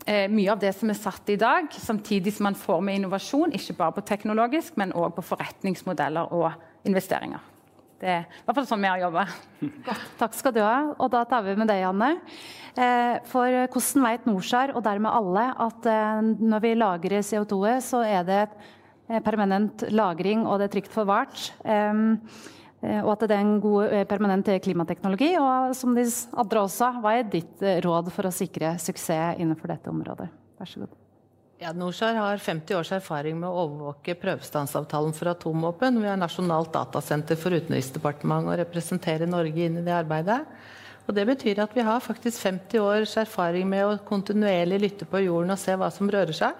eh, 0.06 0.26
mye 0.32 0.54
av 0.54 0.62
det 0.62 0.74
som 0.76 0.90
er 0.90 0.98
satt 0.98 1.34
i 1.34 1.38
dag, 1.40 1.68
samtidig 1.72 2.34
som 2.36 2.48
man 2.50 2.58
får 2.58 2.82
med 2.84 3.00
innovasjon, 3.00 3.54
ikke 3.54 3.78
bare 3.78 3.98
på 3.98 4.08
teknologisk, 4.08 4.76
men 4.80 4.96
òg 4.96 5.14
på 5.18 5.26
forretningsmodeller 5.32 6.34
og 6.34 6.50
investeringer. 6.88 7.57
Det 7.98 8.10
er 8.10 8.26
i 8.26 8.44
hvert 8.46 8.58
fall 8.60 8.68
sånn 8.68 8.84
vi 8.84 8.90
har 8.90 9.00
jobba. 9.02 9.24
Takk 10.20 10.36
skal 10.38 10.54
du 10.54 10.60
ha. 10.62 10.76
Og 11.02 11.10
da 11.10 11.24
tar 11.26 11.42
vi 11.46 11.56
med 11.58 11.70
deg, 11.70 11.82
Janne. 11.82 12.12
Eh, 12.78 13.16
for 13.26 13.50
hvordan 13.50 14.04
vet 14.06 14.28
Norsar, 14.28 14.72
og 14.76 14.84
dermed 14.86 15.10
alle, 15.10 15.48
at 15.66 15.88
eh, 15.90 16.20
når 16.38 16.62
vi 16.62 16.76
lagrer 16.78 17.24
CO2-et, 17.26 17.82
så 17.82 18.04
er 18.06 18.22
det 18.28 18.44
eh, 18.44 19.18
permanent 19.24 19.88
lagring, 19.90 20.46
og 20.46 20.60
det 20.60 20.68
er 20.68 20.76
trygt 20.76 20.94
forvart. 20.94 21.50
Og 22.78 23.08
at 23.10 23.24
det 23.26 23.34
er 23.34 23.42
en 23.42 23.56
god 23.58 23.90
permanent 24.06 24.52
klimateknologi. 24.62 25.32
Og 25.42 25.74
som 25.74 25.98
de 25.98 26.06
andre 26.38 26.62
også, 26.62 26.92
hva 27.02 27.16
er 27.18 27.26
ditt 27.26 27.66
råd 27.82 28.14
for 28.14 28.30
å 28.30 28.34
sikre 28.34 28.76
suksess 28.78 29.42
innenfor 29.42 29.74
dette 29.74 29.90
området? 29.90 30.30
Vær 30.62 30.70
så 30.70 30.86
god. 30.86 31.07
Ja, 31.60 31.72
NORSAR 31.72 32.14
har 32.14 32.38
50 32.38 32.76
års 32.78 32.90
erfaring 32.94 33.34
med 33.40 33.48
å 33.50 33.64
overvåke 33.64 34.14
prøvestansavtalen 34.14 35.10
for 35.10 35.32
atomvåpen. 35.32 35.96
Vi 35.98 36.06
har 36.06 36.18
Nasjonalt 36.20 36.70
datasenter 36.70 37.34
for 37.34 37.50
Utenriksdepartementet 37.50 38.52
og 38.52 38.60
representerer 38.60 39.26
Norge 39.26 39.64
inn 39.66 39.80
i 39.80 39.82
det 39.82 39.96
arbeidet. 39.96 40.36
Og 41.08 41.16
Det 41.16 41.24
betyr 41.26 41.58
at 41.64 41.74
vi 41.74 41.82
har 41.82 42.04
faktisk 42.04 42.44
50 42.44 42.78
års 42.78 43.16
erfaring 43.18 43.66
med 43.66 43.88
å 43.88 43.98
kontinuerlig 44.06 44.78
lytte 44.84 45.08
på 45.10 45.24
jorden 45.24 45.50
og 45.50 45.58
se 45.58 45.74
hva 45.74 45.88
som 45.90 46.06
rører 46.06 46.36
seg. 46.36 46.54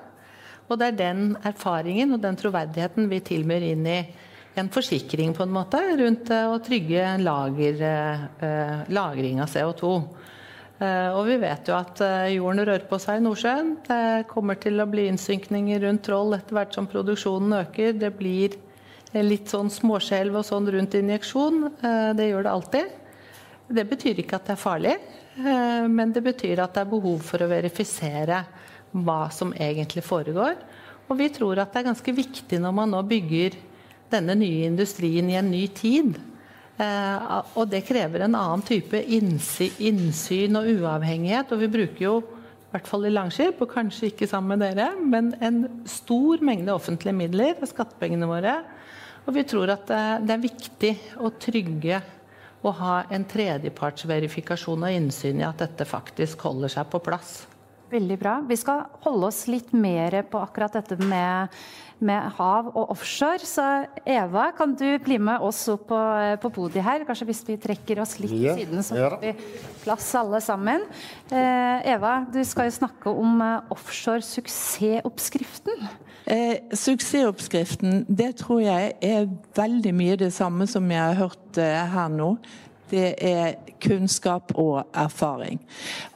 Og 0.67 0.81
det 0.81 0.89
er 0.89 0.99
den 0.99 1.37
erfaringen 1.47 2.17
og 2.17 2.25
den 2.25 2.41
troverdigheten 2.41 3.07
vi 3.07 3.23
tilbyr 3.23 3.69
inn 3.69 3.87
i 3.87 4.01
en 4.59 4.73
forsikring 4.75 5.31
på 5.31 5.47
en 5.47 5.55
måte 5.55 5.79
rundt 6.03 6.35
å 6.35 6.59
trygge 6.59 7.15
lager, 7.23 7.87
eh, 7.87 8.83
lagring 8.91 9.39
av 9.47 9.55
CO2. 9.55 9.95
Eh, 10.79 11.11
og 11.11 11.25
vi 11.27 11.39
vet 11.43 11.69
jo 11.69 11.75
at 11.75 12.01
eh, 12.05 12.37
jorden 12.37 12.63
rører 12.63 12.87
på 12.87 13.01
seg 13.03 13.19
i 13.19 13.25
Nordsjøen. 13.25 13.75
Det 13.89 14.29
kommer 14.31 14.61
til 14.63 14.79
å 14.79 14.87
bli 14.91 15.09
innsynkninger 15.11 15.83
rundt 15.83 16.05
Troll 16.07 16.37
etter 16.37 16.59
hvert 16.59 16.77
som 16.77 16.87
produksjonen 16.91 17.57
øker. 17.65 17.97
Det 17.99 18.13
blir 18.19 18.55
litt 19.19 19.51
sånn 19.51 19.73
småskjelv 19.73 20.39
og 20.39 20.47
sånn 20.47 20.69
rundt 20.71 20.95
injeksjon. 20.99 21.65
Det 22.15 22.27
gjør 22.29 22.45
det 22.45 22.55
alltid. 22.55 22.97
Det 23.69 23.85
betyr 23.85 24.23
ikke 24.23 24.39
at 24.39 24.47
det 24.49 24.55
er 24.55 24.61
farlig, 24.61 24.95
eh, 25.37 25.85
men 25.93 26.13
det 26.15 26.23
betyr 26.25 26.63
at 26.65 26.73
det 26.73 26.87
er 26.87 26.93
behov 26.93 27.21
for 27.27 27.45
å 27.45 27.51
verifisere 27.51 28.41
hva 28.97 29.27
som 29.35 29.53
egentlig 29.53 30.07
foregår. 30.07 30.55
Og 31.09 31.19
vi 31.19 31.29
tror 31.33 31.61
at 31.61 31.75
det 31.75 31.83
er 31.83 31.91
ganske 31.91 32.15
viktig 32.17 32.61
når 32.63 32.77
man 32.79 32.95
nå 32.95 33.03
bygger 33.09 33.59
denne 34.09 34.39
nye 34.41 34.71
industrien 34.71 35.29
i 35.29 35.37
en 35.37 35.51
ny 35.53 35.67
tid. 35.77 36.17
Eh, 36.79 37.39
og 37.59 37.71
det 37.73 37.83
krever 37.89 38.25
en 38.25 38.37
annen 38.39 38.65
type 38.67 39.01
innsyn 39.03 40.59
og 40.61 40.69
uavhengighet. 40.79 41.55
Og 41.55 41.63
vi 41.65 41.71
bruker 41.73 42.05
jo, 42.05 42.17
i 42.69 42.75
hvert 42.75 42.91
fall 42.91 43.09
i 43.09 43.13
Langskip, 43.15 43.63
og 43.65 43.73
kanskje 43.73 44.13
ikke 44.13 44.29
sammen 44.31 44.55
med 44.55 44.67
dere, 44.67 44.93
men 45.01 45.33
en 45.43 45.63
stor 45.89 46.45
mengde 46.45 46.75
offentlige 46.75 47.17
midler 47.17 47.57
av 47.57 47.71
skattepengene 47.71 48.29
våre. 48.29 48.61
Og 49.27 49.35
vi 49.37 49.45
tror 49.49 49.73
at 49.73 49.89
det 50.25 50.35
er 50.35 50.47
viktig 50.47 50.95
å 51.25 51.33
trygge 51.41 52.01
å 52.67 52.73
ha 52.75 52.95
en 53.15 53.25
tredjepartsverifikasjon 53.29 54.87
og 54.87 54.97
innsyn 54.97 55.43
i 55.43 55.47
at 55.47 55.61
dette 55.63 55.87
faktisk 55.89 56.43
holder 56.49 56.73
seg 56.73 56.91
på 56.91 57.01
plass. 57.05 57.41
Veldig 57.89 58.17
bra. 58.21 58.35
Vi 58.45 58.57
skal 58.61 58.83
holde 59.05 59.31
oss 59.31 59.47
litt 59.49 59.71
mer 59.73 60.19
på 60.29 60.41
akkurat 60.43 60.75
dette 60.77 60.99
med, 61.01 61.55
med 62.05 62.33
hav 62.39 62.71
og 62.73 62.93
offshore. 62.95 63.47
Så 63.47 63.65
Eva, 64.07 64.49
kan 64.57 64.75
du 64.79 64.87
bli 65.03 65.19
med 65.23 65.43
oss 65.45 65.65
opp 65.73 65.89
på, 65.91 66.01
på 66.43 66.53
podiet 66.55 66.85
her? 66.87 67.07
Kanskje 67.09 67.29
hvis 67.31 67.45
vi 67.49 67.59
trekker 67.61 68.03
oss 68.03 68.17
litt 68.23 68.35
til 68.35 68.63
siden, 68.63 68.85
så 68.87 68.99
får 68.99 69.19
vi 69.23 69.33
plass 69.85 70.11
alle 70.19 70.43
sammen. 70.45 70.87
Eh, 71.31 71.89
Eva, 71.95 72.21
du 72.33 72.41
skal 72.47 72.69
jo 72.71 72.77
snakke 72.81 73.13
om 73.13 73.41
eh, 73.45 73.73
offshore 73.75 74.23
suksessoppskriften. 74.27 75.89
Eh, 76.29 76.57
suksessoppskriften, 76.77 78.05
det 78.09 78.35
tror 78.43 78.61
jeg 78.61 78.93
er 79.03 79.29
veldig 79.57 79.95
mye 79.97 80.17
det 80.21 80.33
samme 80.37 80.67
som 80.69 80.91
jeg 80.93 81.01
har 81.01 81.17
hørt 81.17 81.61
eh, 81.61 81.85
her 81.95 82.11
nå. 82.13 82.35
Det 82.89 83.15
er 83.21 83.55
kunnskap 83.81 84.53
og 84.57 84.87
erfaring. 84.97 85.61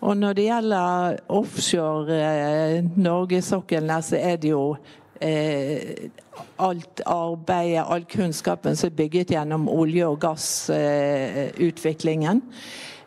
Og 0.01 0.17
når 0.17 0.37
det 0.37 0.45
gjelder 0.47 1.17
offshore 1.29 2.19
eh, 2.19 2.85
norgesokkelen, 2.97 4.03
så 4.03 4.17
er 4.17 4.37
det 4.37 4.53
jo 4.53 4.77
eh, 5.23 6.11
alt 6.59 7.01
arbeidet, 7.07 7.87
all 7.89 8.05
kunnskapen 8.05 8.77
som 8.77 8.91
er 8.91 8.97
bygget 8.97 9.31
gjennom 9.35 9.69
olje- 9.69 10.07
og 10.07 10.21
gassutviklingen. 10.21 12.43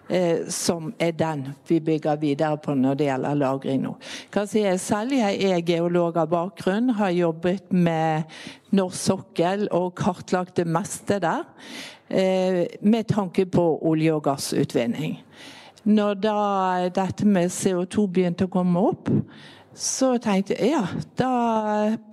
Eh, 0.09 0.17
eh, 0.17 0.37
som 0.47 0.93
er 0.99 1.11
den 1.11 1.47
vi 1.67 1.79
bygger 1.79 2.15
videre 2.21 2.57
på 2.57 2.73
når 2.73 2.93
det 2.93 3.05
gjelder 3.09 3.35
lagring 3.35 3.81
nå. 3.83 3.95
Si 4.45 4.59
jeg 4.61 4.79
selv 4.79 5.13
jeg 5.17 5.43
er 5.43 5.61
geolog 5.65 6.17
av 6.17 6.27
bakgrunn, 6.29 6.89
har 6.93 7.09
jobbet 7.09 7.73
med 7.73 8.23
norsk 8.71 9.01
sokkel 9.01 9.67
og 9.71 9.95
kartlagt 9.95 10.57
det 10.57 10.67
meste 10.67 11.19
der. 11.19 11.43
Eh, 12.09 12.65
med 12.81 13.07
tanke 13.07 13.45
på 13.45 13.79
olje- 13.81 14.13
og 14.13 14.23
gassutvinning. 14.23 15.23
Når 15.85 16.13
da 16.13 16.89
dette 16.89 17.25
med 17.25 17.49
CO2 17.49 18.07
begynte 18.07 18.45
å 18.45 18.49
komme 18.49 18.79
opp, 18.79 19.09
så 19.75 20.15
tenkte 20.23 20.55
jeg 20.57 20.71
ja, 20.71 20.85
da 21.19 21.31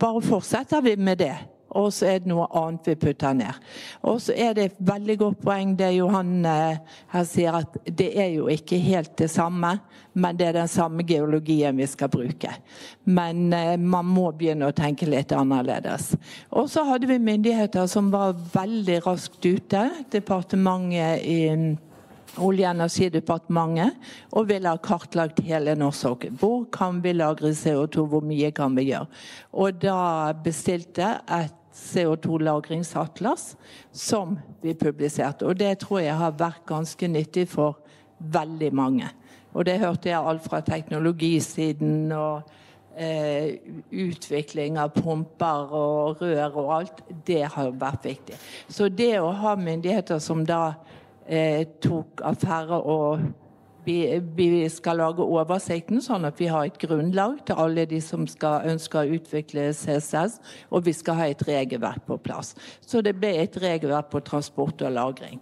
bare 0.00 0.22
fortsetter 0.26 0.82
vi 0.84 0.96
med 0.98 1.22
det 1.22 1.34
og 1.72 1.88
så 1.94 2.08
er 2.10 2.20
det 2.20 2.28
noe 2.30 2.46
annet 2.58 2.90
vi 2.90 2.96
putter 3.00 3.36
ned. 3.36 3.60
Og 4.08 4.20
så 4.20 4.34
er 4.36 4.56
det 4.56 4.64
et 4.66 4.80
veldig 4.84 5.16
godt 5.20 5.40
poeng 5.44 5.74
det 5.78 5.92
Johan 5.96 6.44
eh, 6.48 6.80
her 7.14 7.26
sier, 7.28 7.56
at 7.62 7.78
det 7.88 8.10
er 8.20 8.32
jo 8.34 8.48
ikke 8.52 8.80
helt 8.82 9.14
det 9.20 9.30
samme, 9.32 9.74
men 10.12 10.36
det 10.36 10.50
er 10.50 10.58
den 10.60 10.68
samme 10.70 11.04
geologien 11.08 11.78
vi 11.80 11.88
skal 11.88 12.12
bruke. 12.12 12.52
Men 13.08 13.46
eh, 13.56 13.76
man 13.80 14.08
må 14.08 14.28
begynne 14.36 14.68
å 14.68 14.76
tenke 14.76 15.08
litt 15.08 15.32
annerledes. 15.36 16.12
Og 16.50 16.68
så 16.72 16.84
hadde 16.88 17.08
vi 17.08 17.20
myndigheter 17.22 17.88
som 17.90 18.12
var 18.12 18.36
veldig 18.52 19.00
raskt 19.06 19.40
ute. 19.48 19.86
Departementet 20.12 21.24
i 21.24 21.40
Olje- 22.40 22.68
og 22.68 22.76
energidepartementet 22.76 24.12
og 24.32 24.48
ville 24.48 24.70
ha 24.70 24.80
kartlagt 24.80 25.42
hele 25.44 25.74
norsk. 25.76 26.30
Hvor 26.40 26.64
kan 26.72 27.02
vi 27.04 27.12
lagre 27.12 27.52
CO2, 27.52 28.06
hvor 28.08 28.24
mye 28.24 28.50
kan 28.50 28.76
vi 28.76 28.88
gjøre? 28.88 29.06
Og 29.52 29.82
da 29.82 30.32
bestilte 30.44 31.18
et 31.28 31.58
CO2-lagringsatlas 31.72 33.56
som 33.92 34.38
vi 34.62 34.74
publiserte. 34.74 35.46
Og 35.46 35.58
det 35.58 35.78
tror 35.84 36.00
jeg 36.00 36.16
har 36.16 36.36
vært 36.38 36.64
ganske 36.68 37.08
nyttig 37.08 37.48
for 37.48 37.78
veldig 38.18 38.72
mange. 38.74 39.08
Og 39.52 39.66
det 39.68 39.80
hørte 39.80 40.08
jeg 40.08 40.20
alt 40.20 40.44
fra 40.44 40.60
teknologisiden 40.64 42.12
og 42.16 42.48
eh, 42.96 43.58
utvikling 43.90 44.78
av 44.80 44.94
pumper 44.96 45.74
og 45.76 46.22
rør 46.22 46.56
og 46.62 46.72
alt. 46.78 47.02
Det 47.26 47.42
har 47.44 47.72
vært 47.76 48.08
viktig. 48.08 48.38
Så 48.68 48.88
det 48.88 49.18
å 49.20 49.32
ha 49.42 49.56
myndigheter 49.56 50.20
som 50.22 50.46
da 50.48 50.74
eh, 51.26 51.64
tok 51.82 52.22
affære 52.24 52.80
og 52.82 53.20
vi, 53.84 54.18
vi, 54.36 54.68
skal 54.70 55.00
lage 55.02 55.24
oversikten, 55.24 55.98
sånn 56.02 56.26
at 56.28 56.38
vi 56.38 56.46
har 56.46 56.68
et 56.68 56.78
grunnlag 56.78 57.40
til 57.46 57.58
alle 57.58 57.84
de 57.90 57.98
som 58.04 58.28
skal 58.30 58.68
ønske 58.70 59.00
å 59.00 59.16
utvikle 59.16 59.72
CCS. 59.74 60.38
Og 60.70 60.86
vi 60.86 60.94
skal 60.94 61.18
ha 61.18 61.26
et 61.30 61.42
regelverk 61.48 62.06
på 62.06 62.18
plass. 62.22 62.54
Så 62.80 63.02
det 63.02 63.16
ble 63.18 63.34
et 63.42 63.58
regelverk 63.58 64.12
på 64.12 64.22
transport 64.22 64.84
og 64.86 64.94
lagring. 64.94 65.40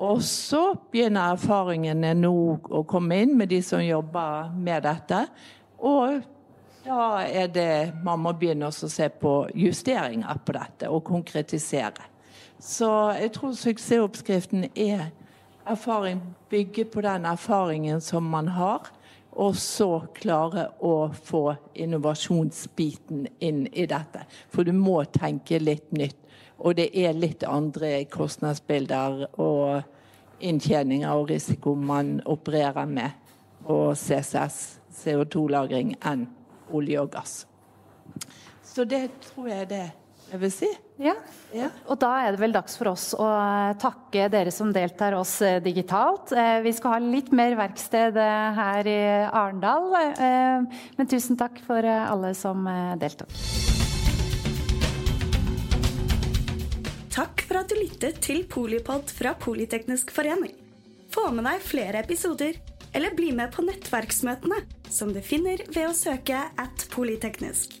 Og 0.00 0.22
så 0.24 0.76
begynner 0.92 1.34
erfaringene 1.34 2.14
nå 2.16 2.34
å 2.70 2.84
komme 2.88 3.18
inn 3.24 3.34
med 3.36 3.50
de 3.50 3.58
som 3.64 3.82
jobber 3.84 4.54
med 4.54 4.86
dette. 4.86 5.24
Og 5.76 6.22
da 6.86 7.02
er 7.26 7.50
det 7.52 7.72
man 8.04 8.22
må 8.22 8.32
begynne 8.38 8.70
å 8.70 8.72
se 8.72 9.10
på 9.10 9.34
justeringer 9.52 10.40
på 10.46 10.56
dette 10.56 10.88
og 10.88 11.04
konkretisere. 11.10 12.06
Så 12.60 12.88
jeg 13.16 13.32
tror 13.36 13.52
suksessoppskriften 13.56 14.70
er 14.74 15.10
erfaring, 15.66 16.22
bygge 16.48 16.84
på 16.84 17.00
den 17.04 17.24
erfaringen 17.24 18.00
som 18.00 18.24
man 18.24 18.48
har. 18.48 18.88
Og 19.30 19.56
så 19.56 20.00
klare 20.14 20.66
å 20.82 21.12
få 21.14 21.54
innovasjonsbiten 21.74 23.28
inn 23.38 23.66
i 23.72 23.86
dette. 23.86 24.24
For 24.50 24.66
du 24.66 24.72
må 24.74 25.04
tenke 25.14 25.60
litt 25.62 25.92
nytt. 25.94 26.18
Og 26.58 26.76
det 26.76 26.90
er 26.98 27.16
litt 27.16 27.44
andre 27.46 28.04
kostnadsbilder 28.10 29.28
og 29.40 30.42
inntjeninger 30.44 31.14
og 31.14 31.30
risiko 31.30 31.74
man 31.74 32.18
opererer 32.28 32.88
med 32.90 33.16
og 33.70 33.96
CCS, 33.96 34.80
CO2-lagring, 35.02 35.94
enn 36.04 36.26
olje 36.72 37.00
og 37.00 37.10
gass. 37.12 37.34
Så 38.64 38.84
det 38.88 39.06
tror 39.24 39.50
jeg 39.50 39.68
det 39.70 39.86
jeg 40.30 40.40
vil 40.40 40.52
si. 40.54 40.70
Ja. 41.00 41.14
ja. 41.56 41.70
Og 41.88 41.96
da 42.00 42.10
er 42.26 42.34
det 42.34 42.42
vel 42.42 42.52
dags 42.52 42.76
for 42.76 42.90
oss 42.92 43.10
å 43.16 43.26
takke 43.80 44.26
dere 44.32 44.52
som 44.52 44.68
deltar 44.74 45.16
oss 45.16 45.38
eh, 45.46 45.56
digitalt. 45.64 46.34
Eh, 46.36 46.60
vi 46.60 46.74
skal 46.76 46.98
ha 46.98 47.00
litt 47.00 47.32
mer 47.32 47.56
verksted 47.56 48.18
eh, 48.20 48.60
her 48.60 48.90
i 48.90 49.00
Arendal, 49.24 49.88
men 50.98 51.08
tusen 51.08 51.40
takk 51.40 51.56
for 51.64 51.86
alle 51.86 52.34
som 52.36 52.68
deltok. 53.00 53.32
Takk 57.10 57.44
for 57.48 57.62
at 57.62 57.72
du 57.72 57.78
lyttet 57.80 58.20
til 58.24 58.44
Polipod 58.48 59.10
fra 59.12 59.32
Politeknisk 59.40 60.12
forening. 60.14 60.52
Få 61.10 61.30
med 61.34 61.48
deg 61.48 61.64
flere 61.64 62.04
episoder, 62.04 62.60
eller 62.92 63.16
bli 63.16 63.32
med 63.34 63.54
på 63.54 63.64
nettverksmøtene, 63.66 64.62
som 64.92 65.14
du 65.16 65.22
finner 65.24 65.64
ved 65.72 65.88
å 65.88 65.96
søke 65.96 66.44
at 66.60 66.90
polyteknisk 66.92 67.80